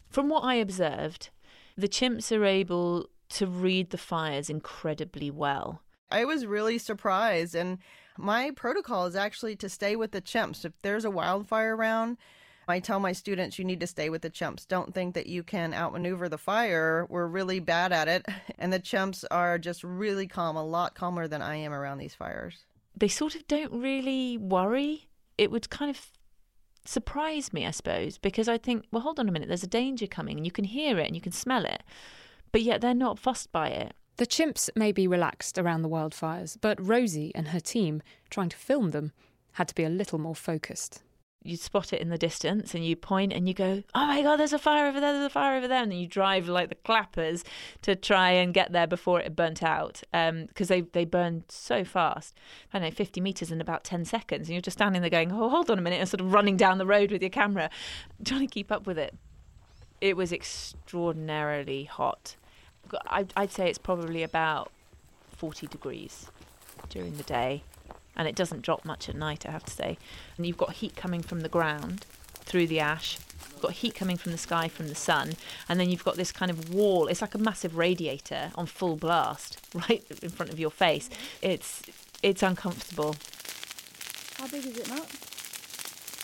From 0.10 0.28
what 0.28 0.44
I 0.44 0.56
observed, 0.56 1.30
the 1.78 1.88
chimps 1.88 2.36
are 2.36 2.44
able 2.44 3.10
to 3.30 3.46
read 3.46 3.92
the 3.92 3.98
fires 3.98 4.50
incredibly 4.50 5.30
well. 5.30 5.82
I 6.12 6.26
was 6.26 6.48
really 6.48 6.80
surprised, 6.80 7.54
and 7.54 7.78
my 8.18 8.52
protocol 8.52 9.06
is 9.06 9.16
actually 9.16 9.56
to 9.58 9.70
stay 9.70 9.96
with 9.96 10.12
the 10.12 10.22
chimps. 10.22 10.66
If 10.66 10.74
there's 10.82 11.06
a 11.06 11.12
wildfire 11.12 11.76
around, 11.76 12.18
I 12.68 12.80
tell 12.80 13.00
my 13.00 13.12
students 13.12 13.60
you 13.60 13.66
need 13.66 13.80
to 13.82 13.88
stay 13.88 14.10
with 14.10 14.24
the 14.24 14.32
chimps. 14.32 14.68
Don't 14.68 14.94
think 14.94 15.14
that 15.14 15.28
you 15.28 15.44
can 15.44 15.76
outmaneuver 15.76 16.28
the 16.28 16.38
fire. 16.40 17.06
We're 17.10 17.28
really 17.28 17.60
bad 17.60 17.92
at 17.92 18.08
it, 18.08 18.26
and 18.58 18.74
the 18.74 18.80
chimps 18.80 19.24
are 19.30 19.60
just 19.60 19.84
really 19.84 20.28
calm, 20.28 20.56
a 20.56 20.66
lot 20.66 20.96
calmer 20.96 21.28
than 21.28 21.44
I 21.44 21.56
am 21.58 21.74
around 21.74 22.00
these 22.00 22.16
fires. 22.16 22.66
They 22.98 23.08
sort 23.08 23.36
of 23.36 23.48
don't 23.48 23.80
really 23.80 24.38
worry. 24.38 25.08
It 25.38 25.52
would 25.52 25.70
kind 25.70 25.92
of 25.92 26.19
surprise 26.90 27.54
me, 27.54 27.66
I 27.66 27.72
suppose, 27.72 28.18
because 28.18 28.50
I 28.50 28.58
think, 28.58 28.86
well, 28.92 29.04
hold 29.04 29.20
on 29.20 29.30
a 29.30 29.32
minute, 29.32 29.48
there's 29.48 29.64
a 29.64 29.68
danger 29.68 30.08
coming, 30.08 30.38
and 30.38 30.46
you 30.46 30.52
can 30.52 30.66
hear 30.66 30.98
it 30.98 31.06
and 31.06 31.16
you 31.16 31.22
can 31.22 31.32
smell 31.32 31.64
it, 31.64 31.84
but 32.52 32.64
yet 32.64 32.82
they're 32.82 32.94
not 32.96 33.20
fussed 33.20 33.52
by 33.52 33.70
it. 33.70 33.94
The 34.18 34.26
chimps 34.26 34.70
may 34.76 34.92
be 34.92 35.08
relaxed 35.08 35.58
around 35.58 35.84
the 35.84 35.90
wildfires, 35.90 36.58
but 36.60 36.84
Rosie 36.86 37.32
and 37.36 37.50
her 37.50 37.60
team, 37.60 38.02
trying 38.30 38.50
to 38.50 38.58
film 38.58 38.90
them, 38.90 39.12
had 39.54 39.68
to 39.70 39.76
be 39.76 39.84
a 39.84 39.90
little 39.90 40.20
more 40.20 40.36
focused. 40.36 41.04
You 41.42 41.56
spot 41.56 41.94
it 41.94 42.02
in 42.02 42.10
the 42.10 42.18
distance 42.18 42.76
and 42.76 42.86
you 42.86 42.96
point 42.96 43.32
and 43.32 43.48
you 43.48 43.54
go, 43.54 43.82
oh 43.96 44.08
my 44.08 44.22
God, 44.22 44.38
there's 44.38 44.52
a 44.52 44.60
fire 44.60 44.88
over 44.88 45.00
there, 45.00 45.14
there's 45.14 45.26
a 45.26 45.30
fire 45.30 45.58
over 45.58 45.68
there. 45.68 45.82
And 45.82 45.94
you 45.94 46.06
drive 46.08 46.50
like 46.50 46.70
the 46.70 46.76
clappers 46.76 47.46
to 47.82 47.96
try 47.96 48.32
and 48.32 48.54
get 48.54 48.74
there 48.74 48.88
before 48.88 49.22
it 49.22 49.36
burnt 49.36 49.64
out 49.64 50.04
um, 50.14 50.46
because 50.48 50.68
they, 50.68 50.82
they 50.82 51.06
burn 51.06 51.46
so 51.48 51.86
fast. 51.86 52.36
I 52.74 52.80
don't 52.80 52.90
know, 52.90 52.96
50 52.96 53.22
metres 53.22 53.52
in 53.52 53.62
about 53.62 53.86
10 53.86 54.04
seconds. 54.06 54.48
And 54.48 54.54
you're 54.54 54.62
just 54.62 54.78
standing 54.78 55.02
there 55.02 55.10
going, 55.10 55.32
oh, 55.32 55.50
hold 55.50 55.72
on 55.72 55.80
a 55.80 55.82
minute, 55.82 56.00
and 56.00 56.10
sort 56.10 56.22
of 56.22 56.34
running 56.34 56.58
down 56.58 56.78
the 56.78 56.86
road 56.86 57.12
with 57.12 57.22
your 57.22 57.30
camera, 57.30 57.70
trying 58.26 58.46
to 58.46 58.54
keep 58.54 58.72
up 58.72 58.86
with 58.86 58.98
it. 58.98 59.16
It 60.02 60.18
was 60.18 60.34
extraordinarily 60.34 61.86
hot. 61.86 62.36
I'd, 63.08 63.34
I'd 63.38 63.52
say 63.52 63.70
it's 63.70 63.78
probably 63.78 64.24
about 64.24 64.72
40 65.38 65.68
degrees 65.68 66.28
during 66.90 67.16
the 67.16 67.24
day 67.24 67.64
and 68.20 68.28
it 68.28 68.36
doesn't 68.36 68.62
drop 68.62 68.84
much 68.84 69.08
at 69.08 69.16
night, 69.16 69.46
I 69.48 69.52
have 69.52 69.64
to 69.64 69.72
say. 69.72 69.98
And 70.36 70.46
you've 70.46 70.58
got 70.58 70.74
heat 70.74 70.98
coming 70.98 71.22
from 71.22 71.40
the 71.40 71.48
ground 71.48 72.06
through 72.34 72.68
the 72.68 72.82
ash. 72.82 73.18
You've 73.54 73.62
got 73.62 73.72
heat 73.72 73.96
coming 73.96 74.18
from 74.18 74.34
the 74.34 74.38
sky 74.38 74.68
from 74.68 74.90
the 74.90 74.96
sun, 74.96 75.36
and 75.70 75.80
then 75.80 75.90
you've 75.90 76.04
got 76.04 76.18
this 76.18 76.34
kind 76.34 76.52
of 76.52 76.74
wall. 76.74 77.08
It's 77.08 77.22
like 77.22 77.34
a 77.34 77.38
massive 77.38 77.78
radiator 77.78 78.52
on 78.56 78.66
full 78.66 78.98
blast 78.98 79.66
right 79.74 80.04
in 80.22 80.30
front 80.30 80.52
of 80.52 80.60
your 80.60 80.70
face. 80.70 81.10
It's 81.42 81.82
it's 82.22 82.44
uncomfortable. 82.44 83.16
How 84.38 84.48
big 84.48 84.66
is 84.66 84.78
it, 84.78 84.90
Matt? 84.90 85.10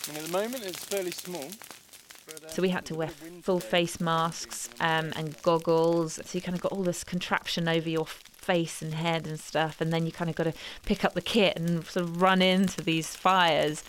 And 0.09 0.17
at 0.17 0.25
the 0.25 0.31
moment, 0.31 0.65
it's 0.65 0.83
fairly 0.83 1.11
small. 1.11 1.47
So 2.47 2.61
we 2.61 2.69
had 2.69 2.85
to 2.85 2.95
wear 2.95 3.07
full 3.41 3.59
face 3.61 4.01
masks 4.01 4.69
um, 4.81 5.13
and 5.15 5.41
goggles. 5.43 6.15
So 6.15 6.37
you 6.37 6.41
kind 6.41 6.55
of 6.55 6.61
got 6.61 6.73
all 6.73 6.83
this 6.83 7.05
contraption 7.05 7.69
over 7.69 7.87
your 7.87 8.07
face 8.45 8.81
and 8.81 8.93
head 8.93 9.25
and 9.25 9.39
stuff, 9.39 9.81
and 9.81 9.91
then 9.91 10.05
you 10.05 10.11
kind 10.11 10.29
of 10.29 10.35
got 10.35 10.43
to 10.43 10.53
pick 10.85 11.03
up 11.03 11.13
the 11.13 11.21
kit 11.21 11.57
and 11.57 11.85
sort 11.85 12.05
of 12.05 12.21
run 12.21 12.41
into 12.41 12.81
these 12.81 13.15
fires. 13.15 13.83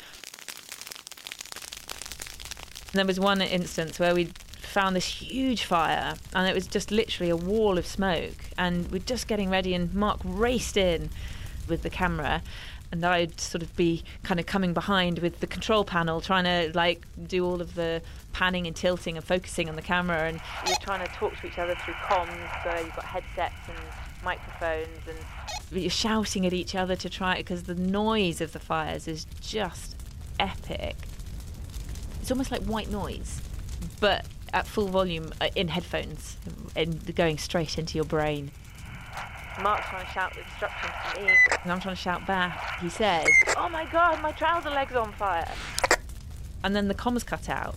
And 2.88 2.98
there 2.98 3.06
was 3.06 3.20
one 3.20 3.42
instance 3.42 3.98
where 3.98 4.14
we 4.14 4.30
found 4.58 4.96
this 4.96 5.06
huge 5.06 5.64
fire, 5.64 6.14
and 6.34 6.48
it 6.48 6.54
was 6.54 6.66
just 6.66 6.90
literally 6.90 7.30
a 7.30 7.36
wall 7.36 7.76
of 7.78 7.86
smoke. 7.86 8.46
And 8.56 8.90
we're 8.90 8.98
just 8.98 9.28
getting 9.28 9.50
ready, 9.50 9.74
and 9.74 9.92
Mark 9.94 10.20
raced 10.24 10.76
in 10.76 11.10
with 11.68 11.82
the 11.82 11.90
camera. 11.90 12.42
And 12.92 13.04
I'd 13.04 13.40
sort 13.40 13.62
of 13.62 13.74
be 13.76 14.04
kind 14.22 14.38
of 14.38 14.46
coming 14.46 14.72
behind 14.72 15.18
with 15.18 15.40
the 15.40 15.46
control 15.46 15.84
panel, 15.84 16.20
trying 16.20 16.44
to 16.44 16.76
like 16.76 17.04
do 17.26 17.44
all 17.44 17.60
of 17.60 17.74
the 17.74 18.00
panning 18.36 18.66
and 18.66 18.76
tilting 18.76 19.16
and 19.16 19.24
focusing 19.24 19.68
on 19.68 19.76
the 19.76 19.82
camera. 19.82 20.28
And 20.28 20.40
you're 20.66 20.76
trying 20.82 21.06
to 21.06 21.12
talk 21.14 21.38
to 21.40 21.46
each 21.46 21.58
other 21.58 21.74
through 21.76 21.94
comms. 21.94 22.62
So 22.62 22.84
you've 22.84 22.94
got 22.94 23.04
headsets 23.04 23.54
and 23.68 23.78
microphones, 24.22 25.00
and 25.08 25.18
you're 25.82 25.90
shouting 25.90 26.44
at 26.44 26.52
each 26.52 26.74
other 26.74 26.96
to 26.96 27.08
try 27.08 27.36
it 27.36 27.38
because 27.38 27.62
the 27.62 27.74
noise 27.74 28.42
of 28.42 28.52
the 28.52 28.58
fires 28.58 29.08
is 29.08 29.26
just 29.40 29.96
epic. 30.38 30.96
It's 32.20 32.30
almost 32.30 32.50
like 32.50 32.62
white 32.64 32.90
noise, 32.90 33.40
but 34.00 34.26
at 34.52 34.66
full 34.66 34.88
volume 34.88 35.32
uh, 35.40 35.48
in 35.54 35.68
headphones 35.68 36.36
and 36.74 37.14
going 37.14 37.38
straight 37.38 37.78
into 37.78 37.96
your 37.96 38.04
brain. 38.04 38.50
Mark's 39.62 39.88
trying 39.88 40.04
to 40.04 40.12
shout 40.12 40.36
instructions 40.36 40.92
to 41.14 41.22
me, 41.22 41.30
and 41.62 41.72
I'm 41.72 41.80
trying 41.80 41.96
to 41.96 42.00
shout 42.00 42.26
back. 42.26 42.80
He 42.80 42.90
says, 42.90 43.26
"Oh 43.56 43.70
my 43.70 43.86
god, 43.86 44.20
my 44.20 44.32
trouser 44.32 44.68
leg's 44.68 44.94
on 44.94 45.12
fire!" 45.14 45.50
And 46.62 46.76
then 46.76 46.88
the 46.88 46.94
comms 46.94 47.24
cut 47.24 47.48
out, 47.48 47.76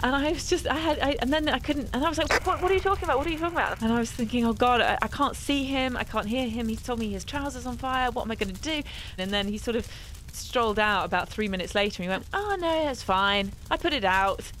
and 0.00 0.14
I 0.14 0.30
was 0.30 0.48
just, 0.48 0.66
I 0.66 0.76
had, 0.76 0.98
I, 1.00 1.16
and 1.20 1.32
then 1.32 1.48
I 1.48 1.58
couldn't, 1.58 1.90
and 1.92 2.04
I 2.04 2.08
was 2.08 2.18
like, 2.18 2.46
what, 2.46 2.62
what 2.62 2.70
are 2.70 2.74
you 2.74 2.80
talking 2.80 3.04
about? 3.04 3.18
What 3.18 3.26
are 3.26 3.30
you 3.30 3.38
talking 3.38 3.56
about? 3.56 3.82
And 3.82 3.92
I 3.92 3.98
was 3.98 4.10
thinking, 4.10 4.44
oh 4.46 4.52
God, 4.52 4.80
I, 4.80 4.96
I 5.02 5.08
can't 5.08 5.34
see 5.34 5.64
him, 5.64 5.96
I 5.96 6.04
can't 6.04 6.26
hear 6.26 6.48
him. 6.48 6.68
He's 6.68 6.82
told 6.82 7.00
me 7.00 7.10
his 7.10 7.24
trousers 7.24 7.66
on 7.66 7.76
fire. 7.76 8.10
What 8.10 8.24
am 8.24 8.30
I 8.30 8.36
going 8.36 8.54
to 8.54 8.60
do? 8.60 8.82
And 9.18 9.32
then 9.32 9.48
he 9.48 9.58
sort 9.58 9.76
of 9.76 9.90
strolled 10.32 10.78
out 10.78 11.04
about 11.04 11.28
three 11.28 11.48
minutes 11.48 11.74
later, 11.74 12.02
and 12.02 12.10
he 12.10 12.16
went, 12.16 12.26
oh 12.32 12.56
no, 12.60 12.84
that's 12.84 13.02
fine. 13.02 13.52
I 13.70 13.76
put 13.76 13.92
it 13.92 14.04
out. 14.04 14.52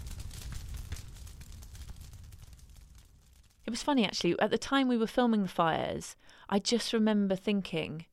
It 3.64 3.70
was 3.70 3.82
funny 3.82 4.04
actually. 4.04 4.38
At 4.40 4.50
the 4.50 4.58
time 4.58 4.88
we 4.88 4.96
were 4.96 5.06
filming 5.06 5.42
the 5.42 5.48
fires, 5.48 6.16
I 6.48 6.58
just 6.58 6.92
remember 6.92 7.36
thinking, 7.36 8.06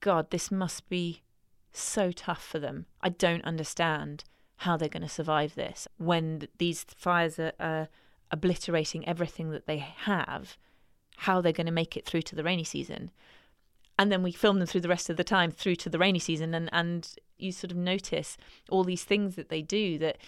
God, 0.00 0.30
this 0.30 0.50
must 0.52 0.88
be 0.88 1.22
so 1.72 2.12
tough 2.12 2.44
for 2.44 2.58
them. 2.58 2.86
I 3.00 3.08
don't 3.08 3.44
understand 3.44 4.24
how 4.58 4.76
they're 4.76 4.88
going 4.88 5.02
to 5.02 5.08
survive 5.08 5.54
this 5.54 5.86
when 5.98 6.48
these 6.58 6.84
fires 6.96 7.38
are, 7.38 7.52
are 7.60 7.88
obliterating 8.30 9.06
everything 9.06 9.50
that 9.50 9.66
they 9.66 9.78
have, 9.78 10.56
how 11.18 11.40
they're 11.40 11.52
going 11.52 11.66
to 11.66 11.72
make 11.72 11.96
it 11.96 12.06
through 12.06 12.22
to 12.22 12.34
the 12.34 12.44
rainy 12.44 12.64
season. 12.64 13.10
And 13.98 14.12
then 14.12 14.22
we 14.22 14.32
film 14.32 14.58
them 14.58 14.66
through 14.66 14.82
the 14.82 14.88
rest 14.88 15.08
of 15.08 15.16
the 15.16 15.24
time 15.24 15.50
through 15.50 15.76
to 15.76 15.88
the 15.88 15.98
rainy 15.98 16.18
season, 16.18 16.54
and, 16.54 16.68
and 16.72 17.08
you 17.38 17.52
sort 17.52 17.70
of 17.70 17.76
notice 17.76 18.36
all 18.70 18.84
these 18.84 19.04
things 19.04 19.36
that 19.36 19.48
they 19.48 19.62
do 19.62 19.98
that, 19.98 20.18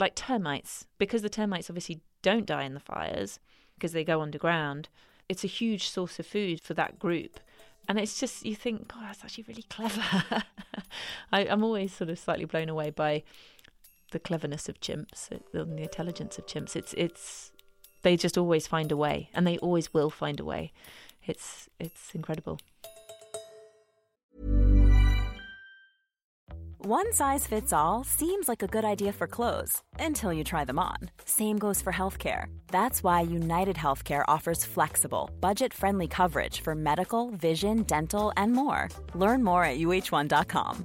like 0.00 0.14
termites, 0.14 0.86
because 0.98 1.22
the 1.22 1.28
termites 1.28 1.70
obviously 1.70 2.00
don't 2.22 2.46
die 2.46 2.64
in 2.64 2.74
the 2.74 2.80
fires 2.80 3.38
because 3.74 3.92
they 3.92 4.04
go 4.04 4.20
underground. 4.20 4.88
It's 5.28 5.44
a 5.44 5.48
huge 5.48 5.88
source 5.88 6.18
of 6.18 6.26
food 6.26 6.60
for 6.60 6.74
that 6.74 6.98
group. 6.98 7.40
And 7.88 7.98
it's 7.98 8.18
just, 8.20 8.44
you 8.44 8.54
think, 8.54 8.88
God, 8.88 9.02
that's 9.04 9.24
actually 9.24 9.44
really 9.48 9.64
clever. 9.64 10.02
I, 11.32 11.46
I'm 11.46 11.64
always 11.64 11.92
sort 11.92 12.10
of 12.10 12.18
slightly 12.18 12.44
blown 12.44 12.68
away 12.68 12.90
by 12.90 13.24
the 14.12 14.20
cleverness 14.20 14.68
of 14.68 14.80
chimps 14.80 15.30
uh, 15.32 15.60
and 15.60 15.78
the 15.78 15.82
intelligence 15.82 16.38
of 16.38 16.46
chimps. 16.46 16.76
It's 16.76 16.94
it's 16.94 17.50
they 18.02 18.16
just 18.16 18.38
always 18.38 18.66
find 18.66 18.90
a 18.92 18.96
way, 18.96 19.30
and 19.34 19.46
they 19.46 19.58
always 19.58 19.92
will 19.92 20.10
find 20.10 20.38
a 20.40 20.44
way. 20.44 20.72
It's 21.24 21.68
it's 21.78 22.14
incredible. 22.14 22.58
One 26.84 27.12
size 27.12 27.46
fits 27.46 27.72
all 27.72 28.02
seems 28.02 28.48
like 28.48 28.60
a 28.60 28.66
good 28.66 28.84
idea 28.84 29.12
for 29.12 29.28
clothes 29.28 29.82
until 30.00 30.32
you 30.32 30.42
try 30.42 30.64
them 30.64 30.80
on. 30.80 30.96
Same 31.24 31.56
goes 31.56 31.80
for 31.80 31.92
healthcare. 31.92 32.46
That's 32.72 33.04
why 33.04 33.20
United 33.20 33.76
Healthcare 33.76 34.24
offers 34.26 34.64
flexible, 34.64 35.30
budget 35.40 35.72
friendly 35.72 36.08
coverage 36.08 36.60
for 36.60 36.74
medical, 36.74 37.30
vision, 37.30 37.84
dental, 37.84 38.32
and 38.36 38.52
more. 38.52 38.88
Learn 39.14 39.44
more 39.44 39.64
at 39.64 39.78
uhc.com. 39.78 40.84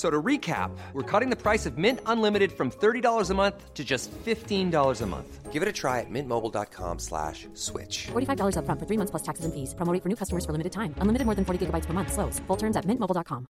F- 0.00 0.06
So 0.06 0.08
to 0.10 0.22
recap, 0.22 0.70
we're 0.94 1.02
cutting 1.20 1.30
the 1.30 1.36
price 1.36 1.66
of 1.68 1.76
Mint 1.76 2.00
Unlimited 2.06 2.52
from 2.52 2.70
$30 2.70 3.30
a 3.30 3.34
month 3.34 3.74
to 3.74 3.84
just 3.84 4.10
$15 4.24 5.02
a 5.02 5.06
month. 5.06 5.52
Give 5.52 5.62
it 5.62 5.68
a 5.68 5.72
try 5.72 6.00
at 6.00 6.10
mintmobile.com 6.10 6.98
slash 6.98 7.48
switch. 7.54 8.08
$45 8.12 8.56
upfront 8.56 8.78
for 8.80 8.86
three 8.86 8.96
months 8.96 9.10
plus 9.10 9.22
taxes 9.22 9.44
and 9.44 9.52
fees. 9.52 9.74
Promo 9.74 9.92
rate 9.92 10.02
for 10.02 10.08
new 10.08 10.16
customers 10.16 10.46
for 10.46 10.52
limited 10.52 10.72
time. 10.72 10.94
Unlimited 11.02 11.26
more 11.26 11.34
than 11.34 11.44
40 11.44 11.66
gigabytes 11.66 11.86
per 11.86 11.92
month. 11.92 12.12
Slows. 12.12 12.40
Full 12.46 12.56
terms 12.56 12.76
at 12.76 12.86
mintmobile.com. 12.86 13.46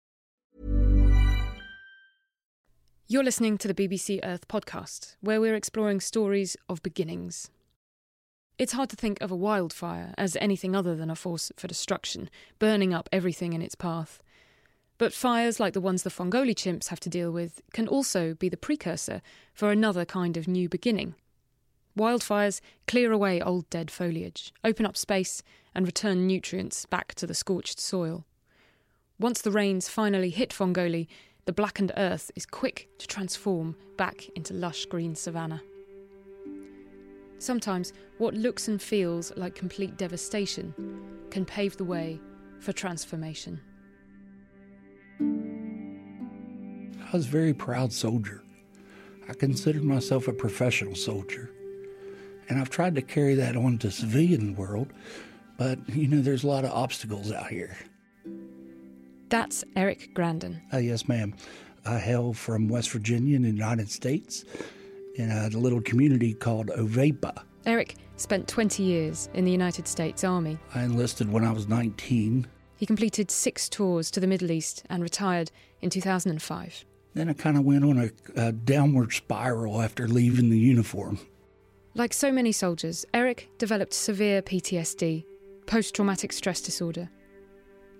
You're 3.08 3.24
listening 3.24 3.58
to 3.58 3.68
the 3.68 3.74
BBC 3.74 4.20
Earth 4.22 4.46
podcast, 4.48 5.16
where 5.20 5.40
we're 5.40 5.56
exploring 5.56 6.00
stories 6.00 6.56
of 6.68 6.82
beginnings. 6.82 7.50
It's 8.58 8.72
hard 8.74 8.88
to 8.90 8.96
think 8.96 9.20
of 9.20 9.30
a 9.30 9.36
wildfire 9.36 10.14
as 10.18 10.36
anything 10.40 10.76
other 10.76 10.94
than 10.96 11.10
a 11.10 11.16
force 11.16 11.50
for 11.56 11.66
destruction, 11.68 12.28
burning 12.58 12.94
up 12.94 13.08
everything 13.12 13.52
in 13.52 13.62
its 13.62 13.74
path. 13.74 14.22
But 15.00 15.14
fires 15.14 15.58
like 15.58 15.72
the 15.72 15.80
ones 15.80 16.02
the 16.02 16.10
Fongoli 16.10 16.54
chimps 16.54 16.88
have 16.88 17.00
to 17.00 17.08
deal 17.08 17.30
with 17.30 17.62
can 17.72 17.88
also 17.88 18.34
be 18.34 18.50
the 18.50 18.58
precursor 18.58 19.22
for 19.54 19.70
another 19.70 20.04
kind 20.04 20.36
of 20.36 20.46
new 20.46 20.68
beginning. 20.68 21.14
Wildfires 21.98 22.60
clear 22.86 23.10
away 23.10 23.40
old 23.40 23.70
dead 23.70 23.90
foliage, 23.90 24.52
open 24.62 24.84
up 24.84 24.98
space, 24.98 25.42
and 25.74 25.86
return 25.86 26.26
nutrients 26.26 26.84
back 26.84 27.14
to 27.14 27.26
the 27.26 27.32
scorched 27.32 27.80
soil. 27.80 28.26
Once 29.18 29.40
the 29.40 29.50
rains 29.50 29.88
finally 29.88 30.28
hit 30.28 30.50
Fongoli, 30.50 31.08
the 31.46 31.52
blackened 31.54 31.92
earth 31.96 32.30
is 32.36 32.44
quick 32.44 32.90
to 32.98 33.06
transform 33.06 33.76
back 33.96 34.28
into 34.36 34.52
lush 34.52 34.84
green 34.84 35.14
savanna. 35.14 35.62
Sometimes 37.38 37.94
what 38.18 38.34
looks 38.34 38.68
and 38.68 38.82
feels 38.82 39.32
like 39.34 39.54
complete 39.54 39.96
devastation 39.96 40.74
can 41.30 41.46
pave 41.46 41.78
the 41.78 41.84
way 41.84 42.20
for 42.58 42.74
transformation. 42.74 43.62
I 45.20 47.12
was 47.12 47.26
a 47.26 47.30
very 47.30 47.52
proud 47.52 47.92
soldier. 47.92 48.42
I 49.28 49.34
considered 49.34 49.84
myself 49.84 50.28
a 50.28 50.32
professional 50.32 50.94
soldier. 50.94 51.50
And 52.48 52.58
I've 52.58 52.70
tried 52.70 52.94
to 52.96 53.02
carry 53.02 53.34
that 53.34 53.56
on 53.56 53.78
to 53.78 53.90
civilian 53.90 54.56
world, 54.56 54.92
but 55.56 55.78
you 55.88 56.08
know, 56.08 56.20
there's 56.20 56.44
a 56.44 56.48
lot 56.48 56.64
of 56.64 56.72
obstacles 56.72 57.30
out 57.30 57.48
here. 57.48 57.76
That's 59.28 59.64
Eric 59.76 60.10
Grandon. 60.14 60.60
Uh, 60.72 60.78
yes, 60.78 61.06
ma'am. 61.06 61.34
I 61.86 61.98
hail 61.98 62.32
from 62.32 62.68
West 62.68 62.90
Virginia 62.90 63.36
in 63.36 63.42
the 63.42 63.48
United 63.48 63.90
States 63.90 64.44
in 65.14 65.30
a 65.30 65.48
little 65.50 65.80
community 65.80 66.34
called 66.34 66.68
Ovapa. 66.68 67.42
Eric 67.66 67.96
spent 68.16 68.48
20 68.48 68.82
years 68.82 69.28
in 69.34 69.44
the 69.44 69.52
United 69.52 69.86
States 69.86 70.24
Army. 70.24 70.58
I 70.74 70.82
enlisted 70.82 71.30
when 71.30 71.44
I 71.44 71.52
was 71.52 71.68
19. 71.68 72.46
He 72.80 72.86
completed 72.86 73.30
six 73.30 73.68
tours 73.68 74.10
to 74.10 74.20
the 74.20 74.26
Middle 74.26 74.50
East 74.50 74.84
and 74.88 75.02
retired 75.02 75.50
in 75.82 75.90
2005. 75.90 76.86
Then 77.12 77.28
I 77.28 77.34
kind 77.34 77.58
of 77.58 77.64
went 77.64 77.84
on 77.84 77.98
a, 77.98 78.10
a 78.42 78.52
downward 78.52 79.12
spiral 79.12 79.82
after 79.82 80.08
leaving 80.08 80.48
the 80.48 80.58
uniform. 80.58 81.18
Like 81.94 82.14
so 82.14 82.32
many 82.32 82.52
soldiers, 82.52 83.04
Eric 83.12 83.50
developed 83.58 83.92
severe 83.92 84.40
PTSD, 84.40 85.26
post 85.66 85.94
traumatic 85.94 86.32
stress 86.32 86.62
disorder. 86.62 87.10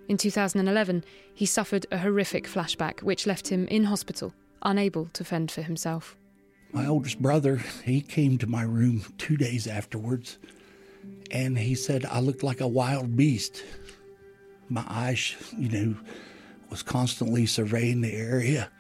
In 0.09 0.17
2011, 0.17 1.05
he 1.35 1.45
suffered 1.45 1.85
a 1.93 1.99
horrific 1.99 2.49
flashback 2.49 3.03
which 3.03 3.27
left 3.27 3.49
him 3.49 3.69
in 3.69 3.85
hospital, 3.85 4.33
unable 4.63 5.11
to 5.13 5.25
fend 5.25 5.51
for 5.51 5.61
himself. 5.61 6.17
My 6.73 6.87
oldest 6.87 7.21
brother, 7.21 7.61
he 7.85 8.01
came 8.01 8.39
to 8.39 8.47
my 8.47 8.63
room 8.63 9.03
two 9.19 9.37
days 9.37 9.67
afterwards, 9.67 10.39
and 11.31 11.59
he 11.59 11.75
said 11.75 12.07
I 12.07 12.21
looked 12.21 12.43
like 12.43 12.63
a 12.63 12.67
wild 12.67 13.15
beast. 13.15 13.63
My 14.71 14.85
eyes, 14.89 15.35
you 15.59 15.69
know, 15.69 15.97
was 16.71 16.83
constantly 16.85 17.45
surveying 17.45 18.01
the 18.01 18.15
area. 18.15 18.71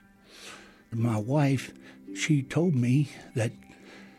My 0.92 1.18
wife, 1.18 1.73
she 2.14 2.42
told 2.42 2.76
me 2.76 3.11
that 3.35 3.52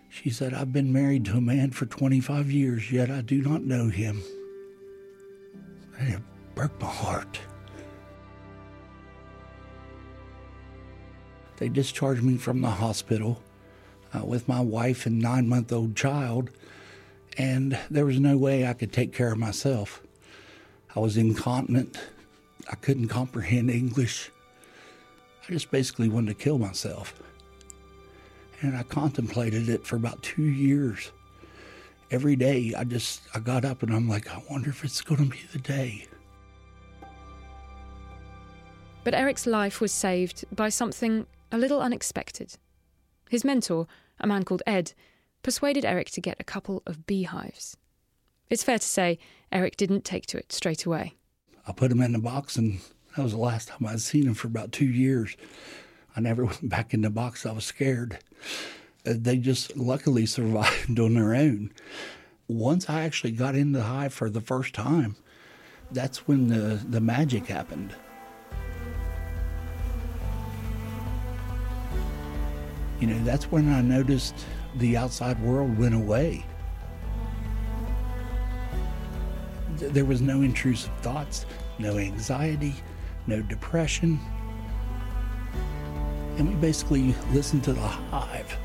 she 0.10 0.30
said, 0.30 0.54
I've 0.54 0.74
been 0.74 0.92
married 0.92 1.24
to 1.25 1.38
a 1.38 1.42
man 1.42 1.72
for 1.72 1.86
25 1.86 2.51
years, 2.51 2.92
yet 2.92 3.10
I 3.10 3.22
do 3.22 3.42
not 3.42 3.63
know 3.63 3.88
him. 3.88 4.22
And 5.98 6.16
it 6.16 6.22
broke 6.54 6.80
my 6.82 6.88
heart. 6.88 7.40
They 11.56 11.70
discharged 11.70 12.24
me 12.24 12.36
from 12.36 12.60
the 12.60 12.72
hospital 12.72 13.42
uh, 14.13 14.26
with 14.26 14.50
my 14.50 14.60
wife 14.60 15.06
and 15.06 15.19
nine 15.19 15.48
month 15.48 15.72
old 15.72 15.95
child, 15.95 16.50
and 17.38 17.80
there 17.89 18.06
was 18.06 18.19
no 18.19 18.36
way 18.36 18.67
I 18.67 18.74
could 18.74 18.91
take 18.91 19.13
care 19.13 19.32
of 19.32 19.38
myself. 19.38 20.02
I 20.95 20.99
was 20.99 21.17
incontinent, 21.17 21.97
I 22.69 22.75
couldn't 22.75 23.08
comprehend 23.08 23.69
English. 23.69 24.32
I 25.47 25.51
just 25.51 25.71
basically 25.71 26.10
wanted 26.10 26.38
to 26.38 26.43
kill 26.43 26.60
myself. 26.60 27.21
And 28.62 28.75
I 28.75 28.84
contemplated 28.84 29.69
it 29.69 29.86
for 29.88 29.95
about 29.95 30.21
two 30.21 30.43
years. 30.43 31.12
Every 32.12 32.36
day, 32.36 32.73
I 32.77 32.84
just 32.84 33.21
I 33.34 33.39
got 33.39 33.65
up 33.65 33.84
and 33.84 33.93
I'm 33.93 34.08
like, 34.08 34.30
I 34.30 34.41
wonder 34.49 34.69
if 34.69 34.84
it's 34.84 35.01
going 35.01 35.23
to 35.23 35.30
be 35.30 35.39
the 35.51 35.60
day. 35.60 36.08
But 39.04 39.13
Eric's 39.13 39.47
life 39.47 39.82
was 39.82 39.91
saved 39.91 40.45
by 40.56 40.69
something 40.69 41.25
a 41.51 41.58
little 41.58 41.82
unexpected. 41.82 42.56
His 43.30 43.43
mentor, 43.43 43.88
a 44.19 44.27
man 44.27 44.43
called 44.43 44.62
Ed, 44.67 44.93
persuaded 45.41 45.86
Eric 45.86 46.12
to 46.12 46.21
get 46.21 46.38
a 46.39 46.43
couple 46.43 46.84
of 46.86 47.08
beehives. 47.08 47.77
It's 48.52 48.64
fair 48.64 48.78
to 48.78 48.86
say 48.86 49.18
Eric 49.50 49.78
didn't 49.78 50.04
take 50.04 50.26
to 50.28 50.38
it 50.38 50.52
straight 50.52 50.84
away. 50.84 51.16
I 51.66 51.72
put 51.72 51.90
him 51.90 52.02
in 52.02 52.12
the 52.12 52.20
box, 52.20 52.58
and 52.58 52.82
that 53.16 53.24
was 53.24 53.32
the 53.32 53.38
last 53.38 53.70
time 53.70 53.88
I'd 53.88 54.02
seen 54.02 54.28
him 54.28 54.34
for 54.34 54.48
about 54.48 54.74
two 54.74 54.86
years. 54.86 55.38
I 56.18 56.20
never 56.20 56.44
went 56.48 56.68
back 56.68 56.94
in 56.94 57.02
the 57.02 57.10
box. 57.10 57.46
I 57.46 57.54
was 57.54 57.64
scared. 57.64 58.20
Uh, 59.08 59.14
They 59.16 59.38
just 59.38 59.78
luckily 59.78 60.26
survived 60.26 61.00
on 61.00 61.14
their 61.14 61.34
own. 61.34 61.72
Once 62.50 62.90
I 62.90 63.04
actually 63.04 63.32
got 63.32 63.56
in 63.56 63.72
the 63.72 63.84
hive 63.84 64.14
for 64.14 64.30
the 64.30 64.42
first 64.42 64.74
time, 64.74 65.16
that's 65.90 66.28
when 66.28 66.50
the, 66.50 66.82
the 66.90 67.00
magic 67.00 67.46
happened. 67.46 67.96
You 73.00 73.08
know, 73.08 73.24
that's 73.24 73.46
when 73.46 73.72
I 73.72 73.80
noticed 73.80 74.36
the 74.76 74.98
outside 74.98 75.42
world 75.42 75.78
went 75.78 75.96
away. 75.96 76.46
There 79.82 80.06
was 80.06 80.22
no 80.22 80.41
intrusive 80.41 80.91
thoughts, 81.02 81.46
no 81.80 81.98
anxiety, 81.98 82.76
no 83.28 83.41
depression. 83.41 84.20
And 86.38 86.48
we 86.48 86.56
basically 86.56 87.15
listened 87.34 87.63
to 87.65 87.74
the 87.74 87.82
hive. 87.82 88.58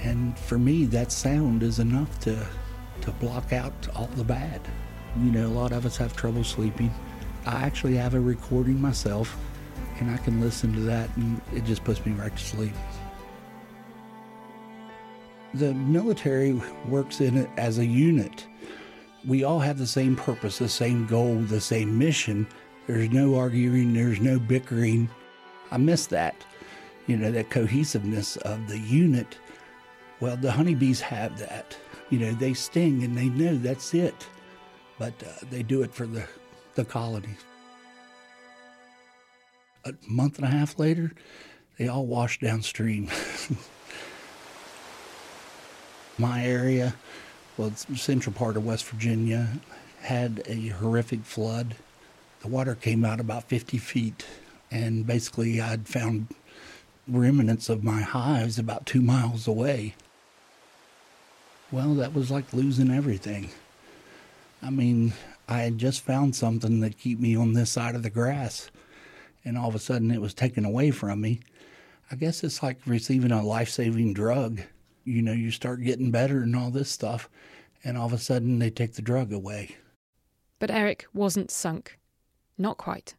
And 0.00 0.36
for 0.38 0.58
me, 0.58 0.84
that 0.86 1.12
sound 1.12 1.62
is 1.62 1.78
enough 1.78 2.18
to, 2.20 2.46
to 3.02 3.10
block 3.12 3.52
out 3.52 3.72
all 3.94 4.10
the 4.16 4.24
bad. 4.24 4.60
You 5.22 5.30
know, 5.30 5.46
a 5.46 5.48
lot 5.48 5.72
of 5.72 5.86
us 5.86 5.96
have 5.98 6.16
trouble 6.16 6.42
sleeping. 6.42 6.92
I 7.46 7.62
actually 7.62 7.96
have 7.96 8.14
a 8.14 8.20
recording 8.20 8.80
myself, 8.80 9.36
and 10.00 10.10
I 10.10 10.16
can 10.16 10.40
listen 10.40 10.72
to 10.74 10.80
that, 10.80 11.14
and 11.16 11.40
it 11.54 11.64
just 11.64 11.84
puts 11.84 12.04
me 12.04 12.12
right 12.12 12.34
to 12.36 12.44
sleep. 12.44 12.74
The 15.54 15.74
military 15.74 16.60
works 16.88 17.20
in 17.20 17.36
it 17.36 17.50
as 17.56 17.78
a 17.78 17.84
unit. 17.86 18.46
We 19.24 19.44
all 19.44 19.60
have 19.60 19.78
the 19.78 19.86
same 19.86 20.16
purpose, 20.16 20.58
the 20.58 20.68
same 20.68 21.06
goal, 21.06 21.36
the 21.36 21.60
same 21.60 21.96
mission. 21.96 22.46
There's 22.86 23.10
no 23.10 23.36
arguing, 23.36 23.94
there's 23.94 24.20
no 24.20 24.38
bickering. 24.38 25.08
I 25.70 25.76
miss 25.76 26.06
that, 26.06 26.34
you 27.06 27.16
know, 27.16 27.30
that 27.30 27.50
cohesiveness 27.50 28.36
of 28.38 28.68
the 28.68 28.78
unit. 28.78 29.38
Well, 30.20 30.36
the 30.36 30.50
honeybees 30.50 31.00
have 31.00 31.38
that. 31.38 31.76
You 32.10 32.18
know, 32.18 32.32
they 32.32 32.52
sting 32.52 33.04
and 33.04 33.16
they 33.16 33.28
know 33.28 33.56
that's 33.56 33.94
it, 33.94 34.26
but 34.98 35.14
uh, 35.22 35.46
they 35.50 35.62
do 35.62 35.82
it 35.82 35.94
for 35.94 36.06
the, 36.06 36.26
the 36.74 36.84
colony. 36.84 37.36
A 39.84 39.94
month 40.06 40.38
and 40.38 40.46
a 40.46 40.50
half 40.50 40.78
later, 40.78 41.12
they 41.78 41.88
all 41.88 42.06
wash 42.06 42.40
downstream. 42.40 43.08
My 46.18 46.44
area, 46.44 46.94
well, 47.56 47.70
the 47.70 47.96
central 47.96 48.34
part 48.34 48.56
of 48.56 48.64
West 48.64 48.84
Virginia, 48.86 49.48
had 50.00 50.42
a 50.46 50.68
horrific 50.68 51.24
flood. 51.24 51.76
The 52.40 52.48
water 52.48 52.74
came 52.74 53.04
out 53.04 53.20
about 53.20 53.44
50 53.44 53.78
feet, 53.78 54.26
and 54.70 55.06
basically, 55.06 55.60
I'd 55.60 55.86
found 55.86 56.28
remnants 57.06 57.68
of 57.68 57.84
my 57.84 58.00
hives 58.00 58.58
about 58.58 58.86
two 58.86 59.00
miles 59.00 59.46
away. 59.46 59.94
Well, 61.70 61.94
that 61.94 62.14
was 62.14 62.30
like 62.30 62.52
losing 62.52 62.90
everything. 62.90 63.50
I 64.62 64.70
mean, 64.70 65.12
I 65.48 65.60
had 65.60 65.78
just 65.78 66.02
found 66.02 66.36
something 66.36 66.80
that 66.80 66.98
keep 66.98 67.18
me 67.18 67.36
on 67.36 67.52
this 67.52 67.70
side 67.70 67.94
of 67.94 68.02
the 68.02 68.10
grass, 68.10 68.70
and 69.44 69.56
all 69.58 69.68
of 69.68 69.74
a 69.74 69.80
sudden 69.80 70.10
it 70.10 70.20
was 70.20 70.34
taken 70.34 70.64
away 70.64 70.90
from 70.90 71.20
me. 71.20 71.40
I 72.10 72.16
guess 72.16 72.44
it's 72.44 72.62
like 72.62 72.78
receiving 72.86 73.32
a 73.32 73.42
life-saving 73.42 74.14
drug. 74.14 74.62
You 75.04 75.22
know, 75.22 75.32
you 75.32 75.50
start 75.50 75.82
getting 75.82 76.10
better 76.10 76.42
and 76.42 76.54
all 76.54 76.70
this 76.70 76.90
stuff, 76.90 77.28
and 77.84 77.96
all 77.96 78.06
of 78.06 78.12
a 78.12 78.18
sudden 78.18 78.58
they 78.58 78.70
take 78.70 78.94
the 78.94 79.02
drug 79.02 79.32
away. 79.32 79.76
But 80.58 80.70
Eric 80.70 81.06
wasn't 81.12 81.50
sunk. 81.50 81.98
Not 82.56 82.78
quite. 82.78 83.14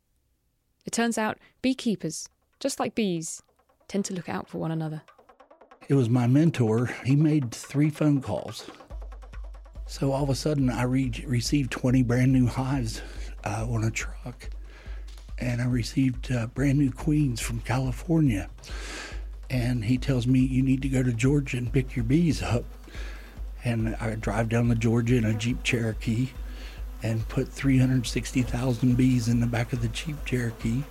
It 0.85 0.91
turns 0.91 1.17
out 1.17 1.37
beekeepers, 1.61 2.29
just 2.59 2.79
like 2.79 2.95
bees, 2.95 3.41
tend 3.87 4.05
to 4.05 4.13
look 4.13 4.29
out 4.29 4.47
for 4.47 4.57
one 4.57 4.71
another. 4.71 5.01
It 5.89 5.95
was 5.95 6.09
my 6.09 6.27
mentor. 6.27 6.87
He 7.05 7.15
made 7.15 7.51
three 7.51 7.89
phone 7.89 8.21
calls. 8.21 8.69
So 9.85 10.11
all 10.11 10.23
of 10.23 10.29
a 10.29 10.35
sudden, 10.35 10.69
I 10.69 10.83
re- 10.83 11.23
received 11.27 11.71
20 11.71 12.03
brand 12.03 12.31
new 12.31 12.47
hives 12.47 13.01
uh, 13.43 13.65
on 13.69 13.83
a 13.83 13.91
truck. 13.91 14.49
And 15.39 15.61
I 15.61 15.65
received 15.65 16.31
uh, 16.31 16.47
brand 16.47 16.77
new 16.77 16.91
queens 16.91 17.41
from 17.41 17.59
California. 17.59 18.49
And 19.53 19.85
he 19.85 19.99
tells 19.99 20.25
me, 20.25 20.39
You 20.39 20.63
need 20.63 20.81
to 20.81 20.89
go 20.89 21.03
to 21.03 21.13
Georgia 21.13 21.57
and 21.57 21.71
pick 21.71 21.95
your 21.95 22.03
bees 22.03 22.41
up. 22.41 22.65
And 23.63 23.95
I 23.97 24.15
drive 24.15 24.49
down 24.49 24.67
to 24.69 24.75
Georgia 24.75 25.15
in 25.15 25.25
a 25.25 25.33
Jeep 25.35 25.61
Cherokee 25.61 26.29
and 27.03 27.25
put 27.29 27.49
360,000 27.49 28.97
bees 28.97 29.27
in 29.27 29.39
the 29.39 29.45
back 29.45 29.71
of 29.71 29.83
the 29.83 29.89
Jeep 29.89 30.15
Cherokee 30.25 30.81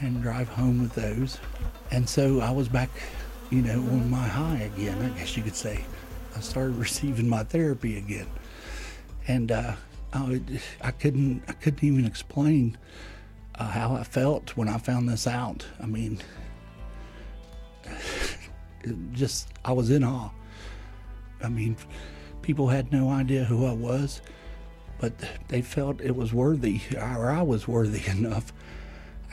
and 0.00 0.22
drive 0.22 0.48
home 0.50 0.82
with 0.82 0.94
those. 0.94 1.38
And 1.90 2.06
so 2.06 2.40
I 2.40 2.50
was 2.50 2.68
back, 2.68 2.90
you 3.48 3.62
know, 3.62 3.78
on 3.78 4.10
my 4.10 4.28
high 4.28 4.70
again, 4.74 5.00
I 5.00 5.18
guess 5.18 5.34
you 5.34 5.42
could 5.42 5.56
say. 5.56 5.82
I 6.36 6.40
started 6.40 6.76
receiving 6.76 7.30
my 7.30 7.44
therapy 7.44 7.96
again. 7.96 8.26
And 9.26 9.50
uh, 9.50 9.72
I, 10.12 10.42
I 10.82 10.90
couldn't, 10.90 11.44
I 11.48 11.52
couldn't 11.52 11.82
even 11.82 12.04
explain 12.04 12.76
uh, 13.54 13.68
how 13.68 13.94
I 13.94 14.04
felt 14.04 14.54
when 14.54 14.68
I 14.68 14.76
found 14.76 15.08
this 15.08 15.26
out. 15.26 15.64
I 15.82 15.86
mean, 15.86 16.20
just, 19.12 19.48
I 19.64 19.72
was 19.72 19.90
in 19.90 20.04
awe. 20.04 20.30
I 21.42 21.48
mean, 21.48 21.76
people 22.42 22.68
had 22.68 22.92
no 22.92 23.08
idea 23.10 23.44
who 23.44 23.66
I 23.66 23.72
was, 23.72 24.20
but 24.98 25.12
they 25.48 25.62
felt 25.62 26.00
it 26.00 26.14
was 26.14 26.32
worthy, 26.32 26.80
or 26.96 27.30
I 27.30 27.42
was 27.42 27.66
worthy 27.66 28.06
enough, 28.10 28.52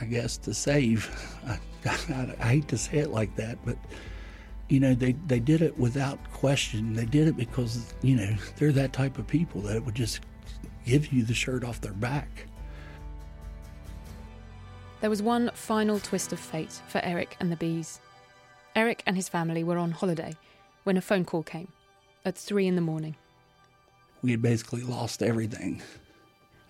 I 0.00 0.06
guess, 0.06 0.36
to 0.38 0.54
save. 0.54 1.10
I, 1.46 1.58
I, 1.88 2.34
I 2.40 2.46
hate 2.46 2.68
to 2.68 2.78
say 2.78 2.98
it 2.98 3.10
like 3.10 3.34
that, 3.36 3.58
but 3.64 3.76
you 4.68 4.80
know, 4.80 4.94
they, 4.94 5.12
they 5.26 5.40
did 5.40 5.62
it 5.62 5.78
without 5.78 6.18
question. 6.32 6.92
They 6.92 7.06
did 7.06 7.26
it 7.26 7.36
because, 7.36 7.94
you 8.02 8.16
know, 8.16 8.36
they're 8.56 8.72
that 8.72 8.92
type 8.92 9.18
of 9.18 9.26
people 9.26 9.62
that 9.62 9.84
would 9.84 9.94
just 9.94 10.20
give 10.84 11.12
you 11.12 11.24
the 11.24 11.34
shirt 11.34 11.64
off 11.64 11.80
their 11.80 11.94
back. 11.94 12.46
There 15.00 15.10
was 15.10 15.22
one 15.22 15.50
final 15.54 15.98
twist 16.00 16.32
of 16.32 16.40
fate 16.40 16.72
for 16.88 17.00
Eric 17.04 17.36
and 17.40 17.50
the 17.50 17.56
bees. 17.56 18.00
Eric 18.78 19.02
and 19.06 19.16
his 19.16 19.28
family 19.28 19.64
were 19.64 19.76
on 19.76 19.90
holiday 19.90 20.36
when 20.84 20.96
a 20.96 21.00
phone 21.00 21.24
call 21.24 21.42
came 21.42 21.66
at 22.24 22.38
three 22.38 22.68
in 22.68 22.76
the 22.76 22.80
morning. 22.80 23.16
We 24.22 24.30
had 24.30 24.40
basically 24.40 24.84
lost 24.84 25.20
everything. 25.20 25.82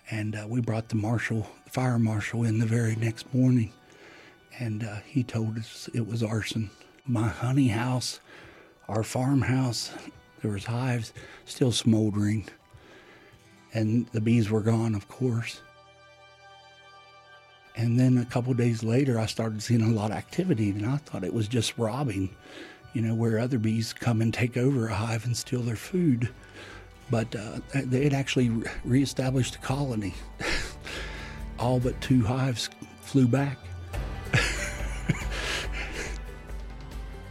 And 0.09 0.35
uh, 0.35 0.47
we 0.49 0.59
brought 0.59 0.89
the 0.89 0.95
marshal, 0.95 1.45
the 1.65 1.69
fire 1.69 1.99
marshal, 1.99 2.45
in 2.45 2.57
the 2.57 2.65
very 2.65 2.95
next 2.95 3.31
morning. 3.31 3.71
And 4.57 4.83
uh, 4.83 4.95
he 5.05 5.21
told 5.21 5.59
us 5.59 5.87
it 5.93 6.07
was 6.07 6.23
arson. 6.23 6.71
My 7.05 7.27
honey 7.27 7.67
house, 7.67 8.19
our 8.87 9.03
farmhouse, 9.03 9.91
there 10.41 10.49
was 10.49 10.65
hives 10.65 11.13
still 11.45 11.71
smoldering. 11.71 12.47
And 13.71 14.07
the 14.13 14.21
bees 14.21 14.49
were 14.49 14.61
gone, 14.61 14.95
of 14.95 15.07
course. 15.07 15.61
And 17.79 17.97
then 17.97 18.17
a 18.17 18.25
couple 18.25 18.53
days 18.53 18.83
later, 18.83 19.17
I 19.17 19.25
started 19.25 19.63
seeing 19.63 19.81
a 19.81 19.87
lot 19.87 20.11
of 20.11 20.17
activity, 20.17 20.71
and 20.71 20.85
I 20.85 20.97
thought 20.97 21.23
it 21.23 21.33
was 21.33 21.47
just 21.47 21.77
robbing, 21.77 22.35
you 22.91 23.01
know, 23.01 23.15
where 23.15 23.39
other 23.39 23.57
bees 23.57 23.93
come 23.93 24.21
and 24.21 24.33
take 24.33 24.57
over 24.57 24.89
a 24.89 24.93
hive 24.93 25.23
and 25.23 25.35
steal 25.35 25.61
their 25.61 25.77
food. 25.77 26.27
But 27.09 27.33
uh, 27.33 27.59
they 27.73 28.03
had 28.03 28.13
actually 28.13 28.51
reestablished 28.83 29.55
a 29.55 29.59
colony. 29.59 30.13
All 31.59 31.79
but 31.79 31.99
two 32.01 32.21
hives 32.21 32.69
flew 32.99 33.29
back. 33.29 33.57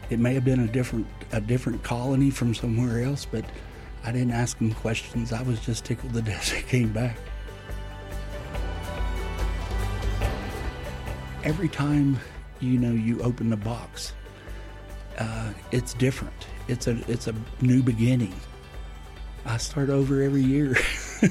it 0.09 0.19
may 0.19 0.33
have 0.33 0.47
been 0.47 0.61
a 0.61 0.67
different 0.67 1.07
a 1.33 1.43
different 1.43 1.83
colony 1.83 2.31
from 2.31 2.55
somewhere 2.55 3.03
else, 3.03 3.27
but 3.27 3.45
I 4.03 4.13
didn't 4.13 4.33
ask 4.33 4.57
them 4.57 4.73
questions. 4.73 5.31
I 5.31 5.43
was 5.43 5.61
just 5.61 5.85
tickled 5.85 6.15
to 6.15 6.23
death 6.23 6.53
they 6.53 6.63
came 6.63 6.91
back. 6.91 7.19
Every 11.49 11.69
time 11.69 12.19
you 12.61 12.79
know 12.79 12.93
you 12.93 13.21
open 13.23 13.49
the 13.49 13.57
box, 13.57 14.13
uh, 15.17 15.51
it's 15.73 15.95
different. 15.95 16.47
It's 16.69 16.87
a 16.87 16.99
it's 17.11 17.27
a 17.27 17.35
new 17.63 17.83
beginning. 17.83 18.35
I 19.47 19.57
start 19.57 19.89
over 19.89 20.23
every 20.23 20.43
year. 20.43 20.77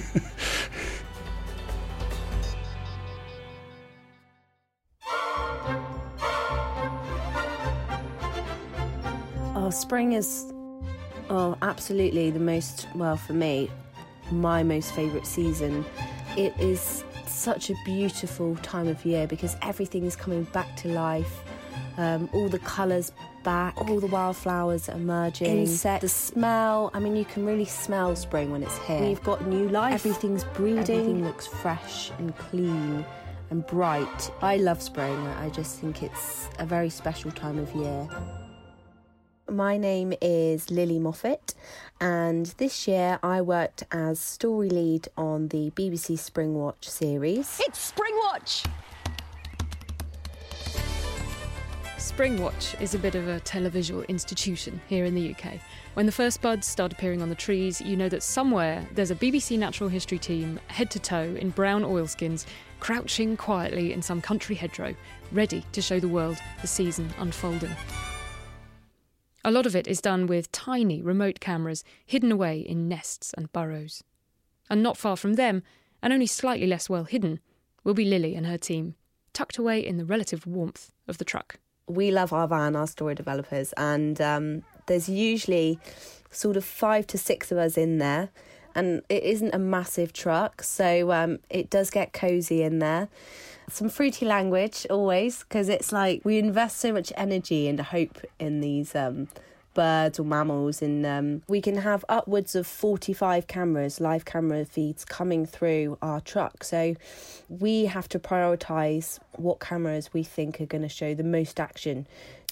Oh, 9.60 9.70
spring 9.70 10.14
is, 10.14 10.46
oh, 11.30 11.58
absolutely 11.62 12.32
the 12.32 12.40
most, 12.40 12.88
well, 12.96 13.18
for 13.18 13.34
me, 13.34 13.70
my 14.32 14.64
most 14.64 14.94
favourite 14.94 15.28
season. 15.28 15.84
It 16.38 16.54
is 16.58 17.04
such 17.30 17.70
a 17.70 17.76
beautiful 17.86 18.56
time 18.58 18.88
of 18.88 19.06
year 19.06 19.28
because 19.28 19.56
everything 19.62 20.06
is 20.06 20.16
coming 20.16 20.44
back 20.46 20.76
to 20.78 20.88
life. 20.90 21.42
Um, 21.98 22.30
all 22.34 22.48
the 22.48 22.60
colours 22.60 23.12
back, 23.44 23.76
all 23.78 24.00
the 24.00 24.08
wildflowers 24.08 24.88
emerging, 24.88 25.60
insects, 25.60 26.02
the 26.02 26.10
smell. 26.10 26.92
I 26.94 27.00
mean, 27.00 27.16
you 27.16 27.26
can 27.26 27.46
really 27.46 27.66
smell 27.66 28.16
spring 28.16 28.52
when 28.52 28.62
it's 28.62 28.78
here. 28.80 29.02
We've 29.02 29.24
got 29.24 29.48
new 29.48 29.68
life. 29.70 29.94
Everything's 29.94 30.44
breeding. 30.44 30.80
Everything 30.80 31.26
looks 31.26 31.48
fresh 31.48 32.12
and 32.20 32.36
clean 32.38 33.06
and 33.50 33.66
bright. 33.66 34.32
I 34.42 34.58
love 34.58 34.82
spring. 34.82 35.16
I 35.40 35.50
just 35.50 35.80
think 35.80 36.04
it's 36.04 36.50
a 36.60 36.66
very 36.66 36.90
special 36.90 37.32
time 37.32 37.58
of 37.58 37.74
year. 37.74 38.08
My 39.50 39.78
name 39.78 40.14
is 40.22 40.70
Lily 40.70 41.00
Moffat, 41.00 41.54
and 42.02 42.48
this 42.58 42.86
year 42.86 43.18
I 43.24 43.42
worked 43.42 43.86
as 43.94 44.20
story 44.20 44.70
lead 44.70 45.08
on 45.16 45.48
the 45.48 45.72
BBC 45.72 46.18
Springwatch 46.20 46.84
series. 46.84 47.62
It's 47.66 47.94
Springwatch! 47.94 48.68
Springwatch 51.98 52.82
is 52.82 52.94
a 52.94 53.00
bit 53.00 53.16
of 53.16 53.30
a 53.30 53.40
televisual 53.40 54.06
institution 54.10 54.82
here 54.90 55.06
in 55.06 55.16
the 55.16 55.34
UK. 55.34 55.62
When 55.94 56.06
the 56.06 56.12
first 56.12 56.42
buds 56.42 56.68
start 56.68 56.92
appearing 56.92 57.22
on 57.22 57.30
the 57.30 57.36
trees, 57.36 57.80
you 57.80 57.96
know 57.96 58.10
that 58.10 58.24
somewhere 58.24 58.86
there's 58.96 59.12
a 59.12 59.16
BBC 59.16 59.58
natural 59.58 59.90
history 59.90 60.20
team, 60.20 60.60
head 60.68 60.92
to 60.92 61.00
toe 61.00 61.38
in 61.40 61.52
brown 61.52 61.86
oilskins, 61.86 62.46
crouching 62.82 63.38
quietly 63.38 63.94
in 63.94 64.02
some 64.02 64.20
country 64.20 64.56
hedgerow, 64.56 64.94
ready 65.32 65.64
to 65.72 65.82
show 65.82 66.02
the 66.02 66.10
world 66.10 66.38
the 66.62 66.68
season 66.68 67.10
unfolding. 67.20 67.72
A 69.48 69.52
lot 69.58 69.66
of 69.66 69.78
it 69.78 69.88
is 69.88 70.02
done 70.02 70.28
with 70.28 70.52
tiny 70.52 71.02
remote 71.02 71.40
cameras 71.40 71.86
hidden 72.06 72.34
away 72.34 72.60
in 72.60 72.90
nests 72.90 73.34
and 73.38 73.50
burrows. 73.54 74.04
And 74.70 74.84
not 74.84 74.98
far 74.98 75.16
from 75.16 75.36
them, 75.36 75.64
and 76.04 76.12
only 76.12 76.28
slightly 76.28 76.68
less 76.68 76.90
well 76.90 77.06
hidden, 77.06 77.40
will 77.86 77.94
be 77.94 78.04
Lily 78.04 78.36
and 78.36 78.46
her 78.46 78.58
team, 78.58 78.96
tucked 79.32 79.58
away 79.58 79.80
in 79.80 79.96
the 79.96 80.04
relative 80.04 80.46
warmth 80.46 80.92
of 81.08 81.18
the 81.18 81.24
truck. 81.24 81.62
We 81.88 82.12
love 82.12 82.34
our 82.34 82.46
van, 82.46 82.76
our 82.76 82.88
story 82.88 83.16
developers, 83.16 83.72
and 83.78 84.20
um, 84.20 84.64
there's 84.88 85.08
usually 85.08 85.80
sort 86.30 86.58
of 86.58 86.66
five 86.66 87.08
to 87.08 87.18
six 87.18 87.50
of 87.50 87.58
us 87.58 87.78
in 87.78 88.00
there. 88.00 88.28
And 88.78 89.02
it 89.10 89.24
isn't 89.24 89.54
a 89.56 89.60
massive 89.60 90.14
truck, 90.14 90.62
so 90.62 91.12
um, 91.12 91.40
it 91.50 91.70
does 91.70 91.90
get 91.90 92.14
cozy 92.14 92.62
in 92.62 92.78
there. 92.80 93.10
Some 93.70 93.90
fruity 93.90 94.26
language 94.26 94.86
always 94.90 95.40
because 95.40 95.68
it's 95.68 95.92
like 95.92 96.22
we 96.24 96.38
invest 96.38 96.78
so 96.78 96.94
much 96.94 97.12
energy 97.18 97.68
and 97.68 97.80
hope 97.80 98.20
in 98.40 98.62
these 98.62 98.96
um, 98.96 99.28
birds 99.78 100.20
or 100.20 100.24
mammals 100.24 100.82
and 100.82 101.06
um, 101.06 101.44
we 101.48 101.62
can 101.62 101.78
have 101.78 102.04
upwards 102.10 102.56
of 102.56 102.66
45 102.66 103.46
cameras 103.46 104.02
live 104.02 104.26
camera 104.26 104.66
feeds 104.66 105.06
coming 105.06 105.46
through 105.46 106.00
our 106.02 106.20
truck. 106.20 106.64
So 106.64 106.96
we 107.48 107.86
have 107.86 108.10
to 108.10 108.20
prioritize 108.20 109.20
what 109.34 109.60
cameras 109.60 110.12
we 110.14 110.24
think 110.24 110.60
are 110.60 110.66
going 110.66 110.82
to 110.82 110.90
show 110.90 111.14
the 111.14 111.24
most 111.24 111.60
action. 111.60 112.08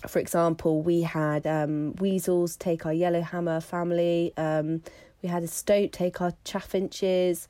For 0.07 0.19
example 0.19 0.83
we 0.83 1.01
had 1.01 1.47
um, 1.47 1.95
weasels 1.95 2.55
take 2.57 2.85
our 2.85 2.93
yellowhammer 2.93 3.59
family 3.59 4.31
um, 4.37 4.83
we 5.25 5.31
had 5.31 5.43
a 5.43 5.47
stoat 5.47 5.91
take 5.91 6.21
our 6.21 6.33
chaffinches 6.43 7.47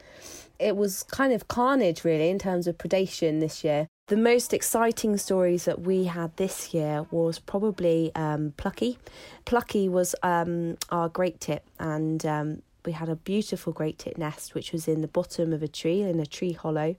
it 0.59 0.77
was 0.77 1.03
kind 1.03 1.33
of 1.33 1.47
carnage, 1.47 2.03
really, 2.03 2.29
in 2.29 2.39
terms 2.39 2.67
of 2.67 2.77
predation 2.77 3.39
this 3.39 3.63
year. 3.63 3.87
The 4.07 4.17
most 4.17 4.53
exciting 4.53 5.17
stories 5.17 5.65
that 5.65 5.81
we 5.81 6.05
had 6.05 6.35
this 6.37 6.73
year 6.73 7.05
was 7.11 7.39
probably 7.39 8.11
um, 8.15 8.53
Plucky. 8.55 8.97
Plucky 9.45 9.89
was 9.89 10.15
um, 10.23 10.77
our 10.91 11.09
great 11.09 11.41
tit, 11.41 11.63
and 11.79 12.25
um, 12.25 12.61
we 12.85 12.93
had 12.93 13.09
a 13.09 13.15
beautiful 13.15 13.73
great 13.73 13.99
tit 13.99 14.17
nest, 14.17 14.53
which 14.53 14.71
was 14.71 14.87
in 14.87 15.01
the 15.01 15.07
bottom 15.07 15.51
of 15.51 15.63
a 15.63 15.67
tree, 15.67 16.01
in 16.01 16.19
a 16.19 16.25
tree 16.25 16.53
hollow. 16.53 16.95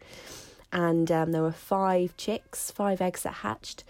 And 0.72 1.10
um, 1.10 1.32
there 1.32 1.42
were 1.42 1.52
five 1.52 2.16
chicks, 2.16 2.70
five 2.70 3.00
eggs 3.00 3.22
that 3.22 3.34
hatched. 3.34 3.84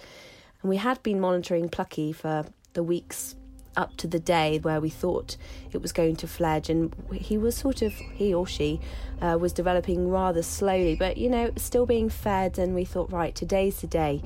And 0.63 0.69
we 0.69 0.77
had 0.77 1.03
been 1.03 1.19
monitoring 1.19 1.71
Plucky 1.71 2.13
for 2.13 2.45
the 2.75 2.83
weeks 2.83 3.35
up 3.77 3.97
to 3.99 4.07
the 4.07 4.19
day 4.19 4.59
where 4.59 4.81
we 4.81 4.91
thought 4.91 5.37
it 5.73 5.83
was 5.83 5.93
going 5.93 6.17
to 6.17 6.27
fledge, 6.27 6.71
and 6.71 6.95
he 7.13 7.37
was 7.39 7.57
sort 7.57 7.83
of 7.83 7.93
he 7.93 8.33
or 8.33 8.47
she 8.47 8.81
uh, 9.21 9.37
was 9.41 9.53
developing 9.53 10.09
rather 10.11 10.43
slowly, 10.43 10.95
but 10.95 11.17
you 11.17 11.29
know 11.29 11.51
still 11.57 11.87
being 11.87 12.09
fed. 12.09 12.59
And 12.59 12.75
we 12.75 12.85
thought, 12.85 13.13
right, 13.13 13.35
today's 13.35 13.81
the 13.81 13.87
day. 13.87 14.23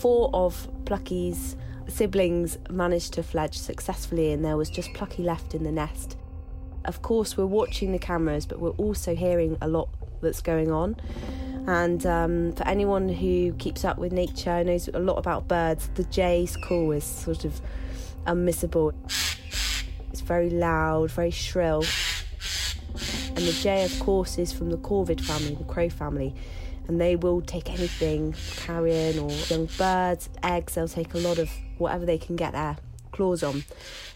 four 0.00 0.30
of 0.32 0.68
Plucky's 0.84 1.56
siblings 1.88 2.58
managed 2.70 3.12
to 3.14 3.22
fledge 3.22 3.58
successfully, 3.58 4.32
and 4.32 4.44
there 4.44 4.56
was 4.56 4.70
just 4.70 4.92
Plucky 4.94 5.22
left 5.22 5.54
in 5.54 5.64
the 5.64 5.72
nest. 5.72 6.16
Of 6.84 7.02
course, 7.02 7.36
we're 7.36 7.46
watching 7.46 7.92
the 7.92 7.98
cameras, 7.98 8.46
but 8.46 8.60
we're 8.60 8.70
also 8.70 9.14
hearing 9.14 9.58
a 9.60 9.68
lot 9.68 9.88
that's 10.22 10.40
going 10.40 10.70
on. 10.70 10.96
And 11.66 12.04
um, 12.06 12.52
for 12.52 12.66
anyone 12.66 13.08
who 13.08 13.52
keeps 13.54 13.84
up 13.84 13.98
with 13.98 14.12
nature, 14.12 14.64
knows 14.64 14.88
a 14.88 14.98
lot 14.98 15.18
about 15.18 15.46
birds, 15.46 15.90
the 15.94 16.04
jay's 16.04 16.56
call 16.56 16.92
is 16.92 17.04
sort 17.04 17.44
of 17.44 17.60
unmissable. 18.26 18.94
It's 20.10 20.20
very 20.20 20.50
loud, 20.50 21.10
very 21.10 21.30
shrill. 21.30 21.84
And 23.28 23.38
the 23.38 23.52
jay, 23.52 23.84
of 23.84 23.98
course, 24.00 24.38
is 24.38 24.52
from 24.52 24.70
the 24.70 24.76
corvid 24.76 25.20
family, 25.20 25.54
the 25.54 25.64
crow 25.64 25.88
family. 25.88 26.34
And 26.88 27.00
they 27.00 27.16
will 27.16 27.40
take 27.40 27.70
anything, 27.70 28.34
carrion 28.56 29.18
or 29.18 29.30
young 29.30 29.66
birds, 29.78 30.28
eggs, 30.42 30.74
they'll 30.74 30.88
take 30.88 31.14
a 31.14 31.18
lot 31.18 31.38
of 31.38 31.48
whatever 31.78 32.04
they 32.04 32.18
can 32.18 32.36
get 32.36 32.52
their 32.52 32.76
claws 33.12 33.42
on. 33.42 33.64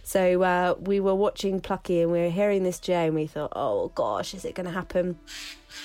So 0.02 0.42
uh, 0.42 0.74
we 0.80 1.00
were 1.00 1.14
watching 1.14 1.60
Plucky 1.60 2.00
and 2.00 2.10
we 2.10 2.18
were 2.20 2.30
hearing 2.30 2.62
this 2.62 2.78
jay 2.78 3.06
and 3.06 3.14
we 3.14 3.26
thought, 3.26 3.52
oh 3.56 3.88
gosh, 3.94 4.34
is 4.34 4.44
it 4.44 4.54
going 4.54 4.66
to 4.66 4.72
happen? 4.72 5.18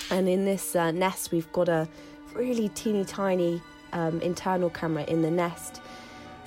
And 0.10 0.28
in 0.28 0.46
this 0.46 0.76
uh, 0.76 0.92
nest, 0.92 1.32
we've 1.32 1.52
got 1.52 1.70
a 1.70 1.88
really 2.34 2.70
teeny 2.70 3.06
tiny 3.06 3.62
um, 3.94 4.22
internal 4.22 4.70
camera 4.70 5.04
in 5.04 5.22
the 5.22 5.32
nest. 5.32 5.82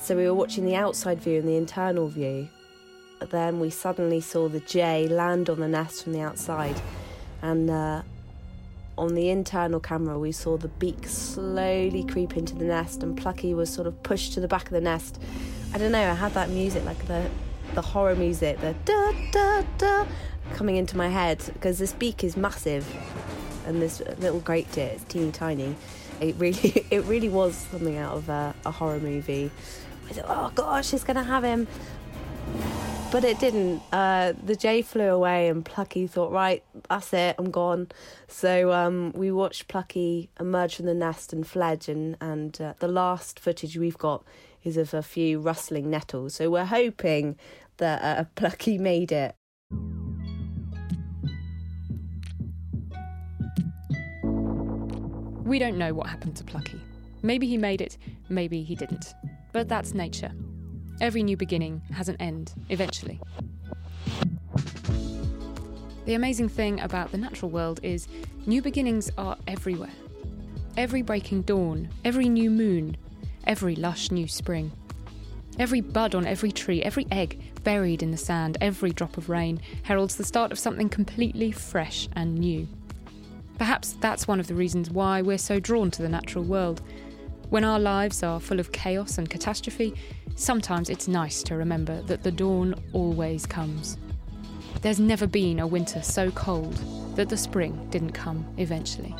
So 0.02 0.16
we 0.16 0.26
were 0.26 0.34
watching 0.34 0.64
the 0.64 0.74
outside 0.74 1.20
view 1.20 1.38
and 1.38 1.48
the 1.48 1.56
internal 1.56 2.08
view. 2.08 2.48
But 3.20 3.30
then 3.30 3.60
we 3.60 3.70
suddenly 3.70 4.20
saw 4.20 4.48
the 4.48 4.58
jay 4.58 5.06
land 5.06 5.48
on 5.48 5.60
the 5.60 5.68
nest 5.68 6.02
from 6.02 6.12
the 6.12 6.20
outside. 6.20 6.74
And 7.40 7.70
uh, 7.70 8.02
on 8.98 9.14
the 9.14 9.30
internal 9.30 9.78
camera, 9.78 10.18
we 10.18 10.32
saw 10.32 10.56
the 10.56 10.66
beak 10.66 11.06
slowly 11.06 12.02
creep 12.02 12.36
into 12.36 12.56
the 12.56 12.64
nest, 12.64 13.04
and 13.04 13.16
Plucky 13.16 13.54
was 13.54 13.72
sort 13.72 13.86
of 13.86 14.02
pushed 14.02 14.32
to 14.32 14.40
the 14.40 14.48
back 14.48 14.64
of 14.64 14.72
the 14.72 14.80
nest. 14.80 15.22
I 15.72 15.78
don't 15.78 15.92
know, 15.92 16.10
I 16.10 16.14
had 16.14 16.34
that 16.34 16.50
music, 16.50 16.84
like 16.84 17.06
the, 17.06 17.30
the 17.74 17.82
horror 17.82 18.16
music, 18.16 18.60
the 18.60 18.74
da 18.84 19.12
da 19.30 19.62
da, 19.78 20.06
coming 20.54 20.74
into 20.74 20.96
my 20.96 21.10
head 21.10 21.38
because 21.52 21.78
this 21.78 21.92
beak 21.92 22.24
is 22.24 22.36
massive 22.36 22.84
and 23.66 23.80
this 23.80 24.02
little 24.18 24.40
great 24.40 24.70
tit 24.72 24.96
is 24.96 25.04
teeny 25.04 25.30
tiny. 25.30 25.76
It 26.20 26.34
really, 26.38 26.86
it 26.90 27.04
really 27.04 27.28
was 27.28 27.54
something 27.54 27.96
out 27.96 28.16
of 28.16 28.28
a, 28.28 28.52
a 28.66 28.72
horror 28.72 28.98
movie. 28.98 29.50
I 30.12 30.22
thought, 30.22 30.26
oh 30.28 30.52
gosh, 30.54 30.88
she's 30.88 31.04
gonna 31.04 31.22
have 31.22 31.42
him, 31.42 31.66
but 33.10 33.24
it 33.24 33.38
didn't. 33.38 33.82
Uh, 33.92 34.34
the 34.44 34.54
jay 34.54 34.82
flew 34.82 35.08
away, 35.08 35.48
and 35.48 35.64
Plucky 35.64 36.06
thought, 36.06 36.32
right, 36.32 36.62
that's 36.88 37.12
it, 37.14 37.36
I'm 37.38 37.50
gone. 37.50 37.88
So 38.28 38.72
um, 38.72 39.12
we 39.12 39.32
watched 39.32 39.68
Plucky 39.68 40.28
emerge 40.38 40.76
from 40.76 40.86
the 40.86 40.94
nest 40.94 41.32
and 41.32 41.46
fledge, 41.46 41.88
and 41.88 42.16
and 42.20 42.60
uh, 42.60 42.74
the 42.78 42.88
last 42.88 43.40
footage 43.40 43.78
we've 43.78 43.96
got 43.96 44.22
is 44.64 44.76
of 44.76 44.92
a 44.92 45.02
few 45.02 45.40
rustling 45.40 45.88
nettles. 45.88 46.34
So 46.34 46.50
we're 46.50 46.66
hoping 46.66 47.36
that 47.78 48.02
uh, 48.02 48.24
Plucky 48.34 48.76
made 48.76 49.12
it. 49.12 49.34
We 55.44 55.58
don't 55.58 55.76
know 55.76 55.94
what 55.94 56.06
happened 56.08 56.36
to 56.36 56.44
Plucky. 56.44 56.80
Maybe 57.22 57.46
he 57.46 57.56
made 57.56 57.80
it, 57.80 57.96
maybe 58.28 58.62
he 58.62 58.74
didn't. 58.74 59.14
But 59.52 59.68
that's 59.68 59.94
nature. 59.94 60.32
Every 61.00 61.22
new 61.22 61.36
beginning 61.36 61.82
has 61.92 62.08
an 62.08 62.16
end, 62.20 62.54
eventually. 62.68 63.20
The 66.04 66.14
amazing 66.14 66.48
thing 66.48 66.80
about 66.80 67.12
the 67.12 67.18
natural 67.18 67.50
world 67.50 67.80
is 67.82 68.08
new 68.46 68.60
beginnings 68.62 69.10
are 69.16 69.36
everywhere. 69.46 69.92
Every 70.76 71.02
breaking 71.02 71.42
dawn, 71.42 71.90
every 72.04 72.28
new 72.28 72.50
moon, 72.50 72.96
every 73.44 73.76
lush 73.76 74.10
new 74.10 74.26
spring. 74.26 74.72
Every 75.58 75.80
bud 75.80 76.14
on 76.14 76.26
every 76.26 76.50
tree, 76.50 76.82
every 76.82 77.06
egg 77.10 77.40
buried 77.62 78.02
in 78.02 78.10
the 78.10 78.16
sand, 78.16 78.56
every 78.60 78.90
drop 78.90 79.16
of 79.16 79.28
rain 79.28 79.60
heralds 79.82 80.16
the 80.16 80.24
start 80.24 80.50
of 80.50 80.58
something 80.58 80.88
completely 80.88 81.52
fresh 81.52 82.08
and 82.14 82.36
new. 82.36 82.66
Perhaps 83.58 83.92
that's 84.00 84.26
one 84.26 84.40
of 84.40 84.46
the 84.46 84.54
reasons 84.54 84.90
why 84.90 85.22
we're 85.22 85.38
so 85.38 85.60
drawn 85.60 85.90
to 85.92 86.02
the 86.02 86.08
natural 86.08 86.42
world. 86.42 86.82
When 87.52 87.64
our 87.64 87.78
lives 87.78 88.22
are 88.22 88.40
full 88.40 88.60
of 88.60 88.72
chaos 88.72 89.18
and 89.18 89.28
catastrophe, 89.28 89.92
sometimes 90.36 90.88
it's 90.88 91.06
nice 91.06 91.42
to 91.42 91.54
remember 91.54 92.00
that 92.04 92.22
the 92.22 92.32
dawn 92.32 92.74
always 92.94 93.44
comes. 93.44 93.98
There's 94.80 94.98
never 94.98 95.26
been 95.26 95.60
a 95.60 95.66
winter 95.66 96.00
so 96.00 96.30
cold 96.30 96.72
that 97.14 97.28
the 97.28 97.36
spring 97.36 97.88
didn't 97.90 98.12
come 98.12 98.46
eventually. 98.56 99.14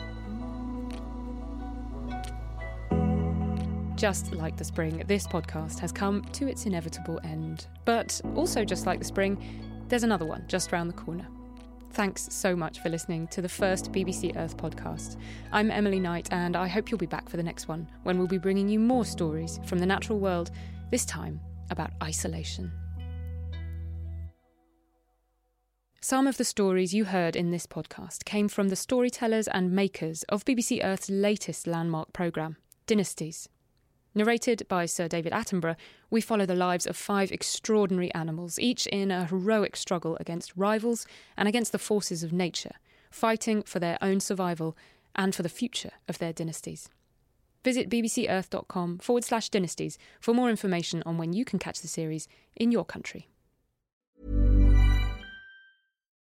Just 3.96 4.32
like 4.32 4.56
the 4.56 4.64
spring, 4.64 5.04
this 5.06 5.26
podcast 5.26 5.78
has 5.80 5.92
come 5.92 6.24
to 6.32 6.48
its 6.48 6.64
inevitable 6.64 7.20
end. 7.24 7.66
But 7.84 8.18
also, 8.34 8.64
just 8.64 8.86
like 8.86 8.98
the 8.98 9.04
spring, 9.04 9.36
there's 9.88 10.04
another 10.04 10.24
one 10.24 10.42
just 10.48 10.72
round 10.72 10.88
the 10.88 10.94
corner. 10.94 11.26
Thanks 11.92 12.26
so 12.30 12.56
much 12.56 12.80
for 12.80 12.88
listening 12.88 13.28
to 13.28 13.42
the 13.42 13.48
first 13.50 13.92
BBC 13.92 14.34
Earth 14.38 14.56
podcast. 14.56 15.18
I'm 15.52 15.70
Emily 15.70 16.00
Knight, 16.00 16.26
and 16.32 16.56
I 16.56 16.66
hope 16.66 16.90
you'll 16.90 16.96
be 16.96 17.04
back 17.04 17.28
for 17.28 17.36
the 17.36 17.42
next 17.42 17.68
one 17.68 17.86
when 18.02 18.16
we'll 18.16 18.26
be 18.26 18.38
bringing 18.38 18.66
you 18.66 18.78
more 18.78 19.04
stories 19.04 19.60
from 19.66 19.78
the 19.78 19.84
natural 19.84 20.18
world, 20.18 20.50
this 20.90 21.04
time 21.04 21.38
about 21.70 21.90
isolation. 22.02 22.72
Some 26.00 26.26
of 26.26 26.38
the 26.38 26.46
stories 26.46 26.94
you 26.94 27.04
heard 27.04 27.36
in 27.36 27.50
this 27.50 27.66
podcast 27.66 28.24
came 28.24 28.48
from 28.48 28.70
the 28.70 28.76
storytellers 28.76 29.46
and 29.46 29.70
makers 29.70 30.22
of 30.30 30.46
BBC 30.46 30.82
Earth's 30.82 31.10
latest 31.10 31.66
landmark 31.66 32.14
programme, 32.14 32.56
Dynasties. 32.86 33.50
Narrated 34.14 34.66
by 34.68 34.84
Sir 34.84 35.08
David 35.08 35.32
Attenborough, 35.32 35.76
we 36.10 36.20
follow 36.20 36.44
the 36.44 36.54
lives 36.54 36.86
of 36.86 36.96
five 36.96 37.32
extraordinary 37.32 38.12
animals, 38.12 38.58
each 38.58 38.86
in 38.88 39.10
a 39.10 39.24
heroic 39.24 39.74
struggle 39.74 40.18
against 40.20 40.52
rivals 40.54 41.06
and 41.34 41.48
against 41.48 41.72
the 41.72 41.78
forces 41.78 42.22
of 42.22 42.32
nature, 42.32 42.74
fighting 43.10 43.62
for 43.62 43.78
their 43.78 43.96
own 44.02 44.20
survival 44.20 44.76
and 45.16 45.34
for 45.34 45.42
the 45.42 45.48
future 45.48 45.92
of 46.08 46.18
their 46.18 46.32
dynasties. 46.32 46.90
Visit 47.64 47.88
bbcearth.com 47.88 48.98
forward 48.98 49.24
slash 49.24 49.48
dynasties 49.48 49.96
for 50.20 50.34
more 50.34 50.50
information 50.50 51.02
on 51.06 51.16
when 51.16 51.32
you 51.32 51.46
can 51.46 51.58
catch 51.58 51.80
the 51.80 51.88
series 51.88 52.28
in 52.54 52.70
your 52.70 52.84
country. 52.84 53.28